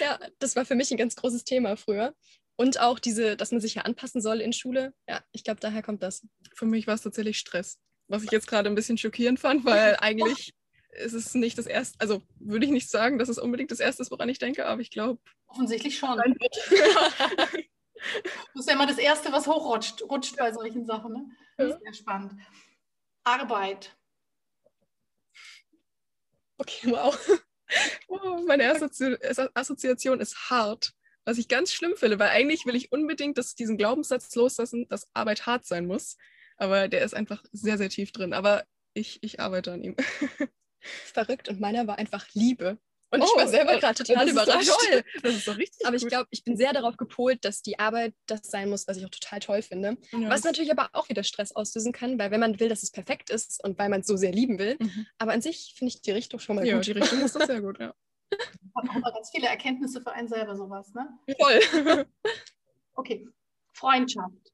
[0.00, 2.14] ja, das war für mich ein ganz großes Thema früher.
[2.56, 4.94] Und auch diese, dass man sich ja anpassen soll in Schule.
[5.08, 6.26] Ja, ich glaube, daher kommt das.
[6.54, 7.78] Für mich war es tatsächlich Stress.
[8.08, 10.54] Was ich jetzt gerade ein bisschen schockierend fand, weil eigentlich
[10.92, 14.02] ist es nicht das erste, also würde ich nicht sagen, dass es unbedingt das erste
[14.02, 15.20] ist, woran ich denke, aber ich glaube.
[15.46, 16.20] Offensichtlich schon.
[18.54, 21.12] Das ist ja immer das Erste, was hochrutscht rutscht bei solchen Sachen.
[21.12, 21.30] Ne?
[21.58, 21.78] Ja.
[21.78, 22.32] Sehr spannend.
[23.22, 23.96] Arbeit.
[26.58, 27.16] Okay, wow.
[28.46, 28.90] Meine erste
[29.54, 30.92] Assoziation ist hart,
[31.24, 35.08] was ich ganz schlimm finde, weil eigentlich will ich unbedingt dass diesen Glaubenssatz loslassen, dass
[35.14, 36.16] Arbeit hart sein muss.
[36.56, 38.32] Aber der ist einfach sehr, sehr tief drin.
[38.32, 39.96] Aber ich, ich arbeite an ihm.
[40.80, 42.78] Verrückt und meiner war einfach Liebe.
[43.12, 44.68] Und oh, ich war selber gerade total das überrascht.
[44.68, 45.04] Ist toll.
[45.22, 45.86] Das ist doch richtig.
[45.86, 48.96] aber ich glaube, ich bin sehr darauf gepolt, dass die Arbeit das sein muss, was
[48.96, 49.98] ich auch total toll finde.
[50.12, 50.30] Ja.
[50.30, 53.28] Was natürlich aber auch wieder Stress auslösen kann, weil wenn man will, dass es perfekt
[53.28, 54.76] ist und weil man es so sehr lieben will.
[54.78, 55.06] Mhm.
[55.18, 56.86] Aber an sich finde ich die Richtung schon mal ja, gut.
[56.86, 57.94] Ja, die Richtung ist doch sehr gut, ja.
[58.74, 61.06] Hat auch mal ganz viele Erkenntnisse für einen selber sowas, ne?
[61.38, 62.06] Voll.
[62.94, 63.28] okay.
[63.74, 64.52] Freundschaft.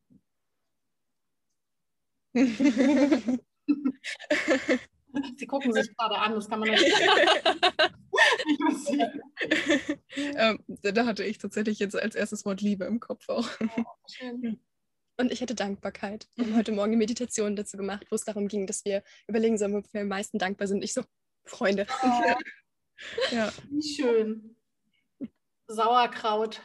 [5.36, 6.84] Sie gucken sich gerade an, das kann man nicht.
[10.16, 13.48] ähm, da hatte ich tatsächlich jetzt als erstes Wort Liebe im Kopf auch.
[13.60, 14.60] Oh, schön.
[15.20, 16.28] Und ich hatte Dankbarkeit.
[16.36, 19.58] Wir haben heute Morgen eine Meditation dazu gemacht, wo es darum ging, dass wir überlegen
[19.58, 20.84] sollen, wofür wir am meisten dankbar sind.
[20.84, 21.02] Ich so,
[21.44, 21.86] Freunde.
[22.02, 22.34] Oh,
[23.32, 23.52] ja.
[23.68, 24.56] Wie schön.
[25.66, 26.62] Sauerkraut.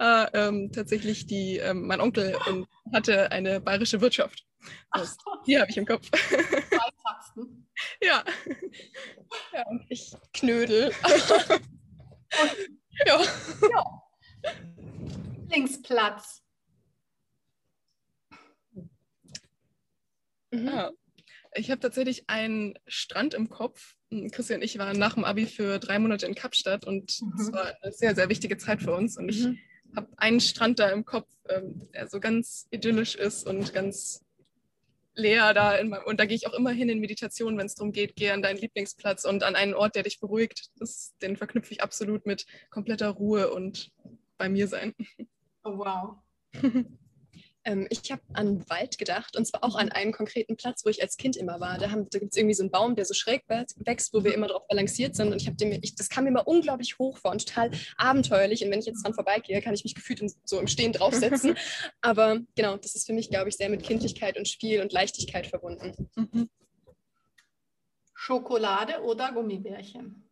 [0.00, 4.46] Äh, ähm, tatsächlich die, ähm, mein Onkel ähm, hatte eine bayerische Wirtschaft.
[4.92, 6.08] Das, hier habe ich im Kopf.
[8.02, 8.24] ja.
[9.52, 9.66] ja.
[9.66, 10.90] Und ich knödel.
[13.06, 13.22] ja.
[13.22, 14.02] ja.
[15.50, 16.42] Linksplatz.
[20.50, 20.66] Mhm.
[20.66, 20.90] Ja.
[21.52, 23.96] Ich habe tatsächlich einen Strand im Kopf.
[24.32, 27.34] Christian und ich waren nach dem Abi für drei Monate in Kapstadt und mhm.
[27.36, 29.18] das war eine sehr, sehr wichtige Zeit für uns.
[29.18, 29.58] Und ich mhm.
[29.96, 34.24] Habe einen Strand da im Kopf, ähm, der so ganz idyllisch ist und ganz
[35.14, 37.74] leer da in meinem, und da gehe ich auch immer hin in Meditation, wenn es
[37.74, 40.70] darum geht, geh an deinen Lieblingsplatz und an einen Ort, der dich beruhigt.
[40.78, 43.90] Das, den verknüpfe ich absolut mit kompletter Ruhe und
[44.38, 44.94] bei mir sein.
[45.62, 46.16] Oh, wow.
[47.64, 49.92] Ähm, ich habe an Wald gedacht und zwar auch an mhm.
[49.92, 51.78] einen konkreten Platz, wo ich als Kind immer war.
[51.78, 54.36] Da, da gibt es irgendwie so einen Baum, der so schräg wächst, wo wir mhm.
[54.36, 55.32] immer drauf balanciert sind.
[55.32, 58.64] Und ich habe dem, ich, das kam mir immer unglaublich hoch vor und total abenteuerlich.
[58.64, 61.56] Und wenn ich jetzt dran vorbeigehe, kann ich mich gefühlt in, so im Stehen draufsetzen.
[62.00, 65.46] Aber genau, das ist für mich, glaube ich, sehr mit Kindlichkeit und Spiel und Leichtigkeit
[65.46, 66.08] verbunden.
[66.16, 66.48] Mhm.
[68.14, 70.28] Schokolade oder Gummibärchen?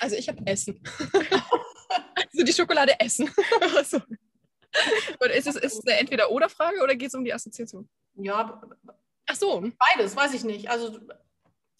[0.00, 0.80] Also ich habe Essen.
[2.32, 3.30] also die Schokolade essen.
[5.20, 7.88] Und ist es ist eine Entweder-Oder-Frage oder geht es um die Assoziation?
[8.14, 8.60] Ja.
[9.26, 9.70] Ach so.
[9.78, 10.70] Beides, weiß ich nicht.
[10.70, 10.98] Also,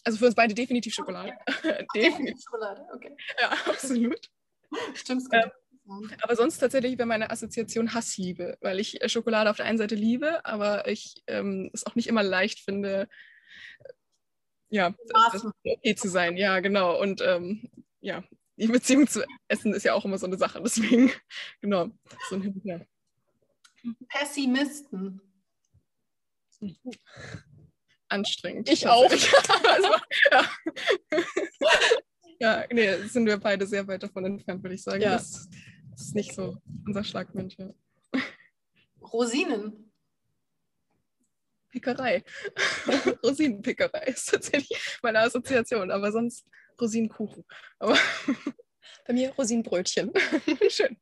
[0.03, 1.33] also für uns beide definitiv Schokolade.
[1.47, 1.85] Okay.
[1.95, 3.15] definitiv Schokolade, okay.
[3.39, 4.29] Ja, absolut.
[4.93, 5.23] Stimmt.
[5.31, 5.51] Ähm,
[6.21, 9.95] aber sonst tatsächlich wäre meine Assoziation Hassliebe, weil ich äh, Schokolade auf der einen Seite
[9.95, 13.09] liebe, aber ich ähm, es auch nicht immer leicht finde,
[13.83, 13.93] äh,
[14.69, 14.93] ja,
[15.63, 16.37] okay zu sein.
[16.37, 16.99] Ja, genau.
[16.99, 17.69] Und ähm,
[18.01, 18.23] ja,
[18.59, 20.61] die Beziehung zu Essen ist ja auch immer so eine Sache.
[20.61, 21.11] Deswegen,
[21.61, 21.89] genau,
[22.29, 22.79] so ein Hin ja.
[24.09, 25.21] Pessimisten.
[28.09, 28.69] Anstrengend.
[28.69, 29.09] Ich auch.
[29.67, 29.95] also,
[30.31, 30.49] ja.
[32.39, 35.01] ja, nee, sind wir beide sehr weit davon entfernt, würde ich sagen.
[35.01, 35.13] Ja.
[35.13, 35.49] Das,
[35.91, 37.55] das, ist nicht so unser Schlagmensch.
[37.57, 37.69] Ja.
[39.01, 39.89] Rosinen.
[41.69, 42.23] Pickerei.
[43.23, 46.45] Rosinenpickerei ist tatsächlich meine Assoziation, aber sonst
[46.79, 47.43] Rosinenkuchen.
[47.79, 47.95] Aber
[49.09, 50.13] Bei mir Rosinenbrötchen.
[50.69, 50.95] Schön.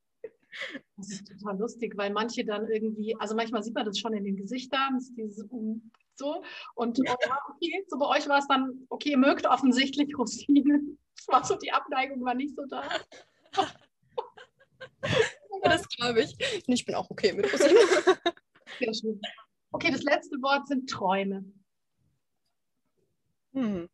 [0.95, 4.23] Das ist total lustig, weil manche dann irgendwie, also manchmal sieht man das schon in
[4.23, 5.45] den Gesichtern, dieses
[6.15, 6.41] so.
[6.73, 7.15] Und ja.
[7.49, 10.97] okay, so bei euch war es dann, okay, ihr mögt offensichtlich Rosinen.
[11.17, 12.87] Das war so, die Abneigung war nicht so da.
[15.63, 16.37] das glaube ich.
[16.65, 17.77] Ich bin auch okay mit Rosinen.
[18.79, 19.21] Sehr schön.
[19.71, 21.43] Okay, das letzte Wort sind Träume.
[23.53, 23.89] Hm.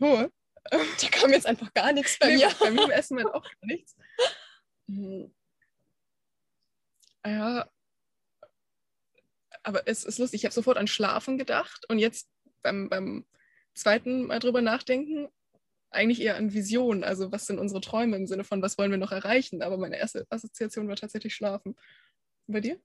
[0.00, 0.28] Oh,
[0.70, 2.50] da kam jetzt einfach gar nichts bei nee, mir.
[2.58, 3.96] Bei mir essen wir auch gar nichts.
[4.88, 5.32] Hm.
[7.24, 7.68] Ja,
[9.62, 10.40] aber es ist lustig.
[10.40, 12.28] Ich habe sofort an Schlafen gedacht und jetzt
[12.62, 13.26] beim, beim
[13.74, 15.28] zweiten Mal drüber nachdenken,
[15.90, 17.04] eigentlich eher an Visionen.
[17.04, 19.62] Also was sind unsere Träume im Sinne von, was wollen wir noch erreichen?
[19.62, 21.76] Aber meine erste Assoziation war tatsächlich Schlafen.
[22.46, 22.80] Bei dir?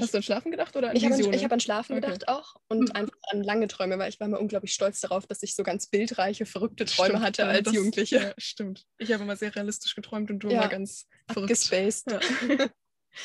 [0.00, 2.06] Hast ich, du an Schlafen gedacht oder an Ich habe an, hab an, Schlafen okay.
[2.06, 2.92] gedacht auch und mhm.
[2.92, 5.86] einfach an lange Träume, weil ich war immer unglaublich stolz darauf, dass ich so ganz
[5.86, 8.16] bildreiche, verrückte Träume stimmt, hatte als das, Jugendliche.
[8.16, 8.86] Ja, stimmt.
[8.98, 11.50] Ich habe immer sehr realistisch geträumt und du ja, immer ganz verrückt.
[11.50, 12.10] Gespaced.
[12.10, 12.20] Ja.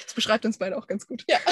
[0.06, 1.24] Das beschreibt uns beide auch ganz gut.
[1.30, 1.38] Ja.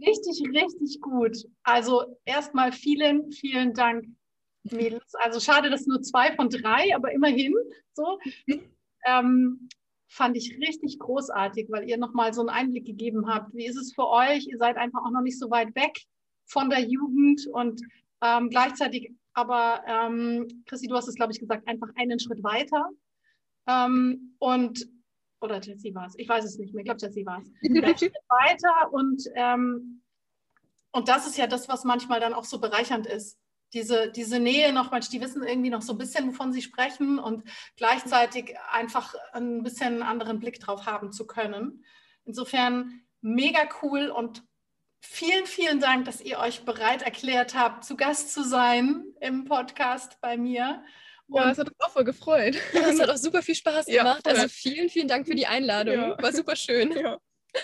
[0.00, 1.36] richtig, richtig gut.
[1.62, 4.06] Also erstmal vielen, vielen Dank,
[4.64, 5.14] Mädels.
[5.14, 7.54] Also schade, dass nur zwei von drei, aber immerhin
[7.92, 8.18] so.
[9.06, 9.68] Ähm,
[10.08, 13.54] fand ich richtig großartig, weil ihr nochmal so einen Einblick gegeben habt.
[13.54, 14.46] Wie ist es für euch?
[14.46, 15.92] Ihr seid einfach auch noch nicht so weit weg
[16.46, 17.80] von der Jugend und
[18.20, 22.88] ähm, gleichzeitig aber, ähm, Chrissy, du hast es, glaube ich, gesagt, einfach einen Schritt weiter.
[23.66, 24.86] Ähm, und
[25.40, 27.50] oder Jessie war es, ich weiß es nicht mehr, ich glaube, Jessie war es.
[28.28, 30.02] weiter und, ähm,
[30.92, 33.38] und das ist ja das, was manchmal dann auch so bereichernd ist.
[33.74, 37.18] Diese, diese Nähe noch, manche, die wissen irgendwie noch so ein bisschen, wovon sie sprechen
[37.18, 37.42] und
[37.76, 41.84] gleichzeitig einfach ein bisschen einen anderen Blick drauf haben zu können.
[42.24, 44.44] Insofern mega cool und
[45.00, 50.20] vielen, vielen Dank, dass ihr euch bereit erklärt habt, zu Gast zu sein im Podcast
[50.20, 50.82] bei mir.
[51.28, 52.56] Ja, es hat uns auch voll gefreut.
[52.72, 54.22] Ja, es hat auch super viel Spaß gemacht.
[54.24, 55.94] Ja, also vielen, vielen Dank für die Einladung.
[55.94, 56.22] Ja.
[56.22, 56.92] War super schön.
[56.92, 57.18] Ja.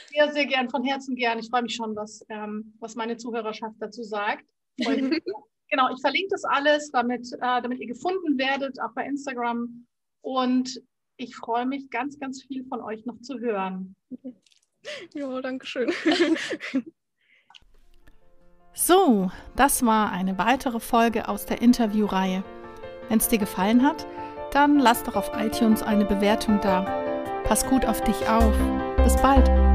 [0.06, 1.38] Sehr, sehr gern, von Herzen gern.
[1.38, 4.48] Ich freue mich schon, was, ähm, was meine Zuhörerschaft dazu sagt.
[5.70, 9.86] genau, ich verlinke das alles, damit, äh, damit ihr gefunden werdet, auch bei Instagram.
[10.22, 10.80] Und
[11.16, 13.94] ich freue mich ganz, ganz viel von euch noch zu hören.
[15.12, 15.92] Ja, danke schön.
[18.72, 22.42] So, das war eine weitere Folge aus der Interviewreihe.
[23.08, 24.06] Wenn es dir gefallen hat,
[24.52, 26.84] dann lass doch auf iTunes eine Bewertung da.
[27.44, 28.54] Pass gut auf dich auf.
[28.96, 29.69] Bis bald.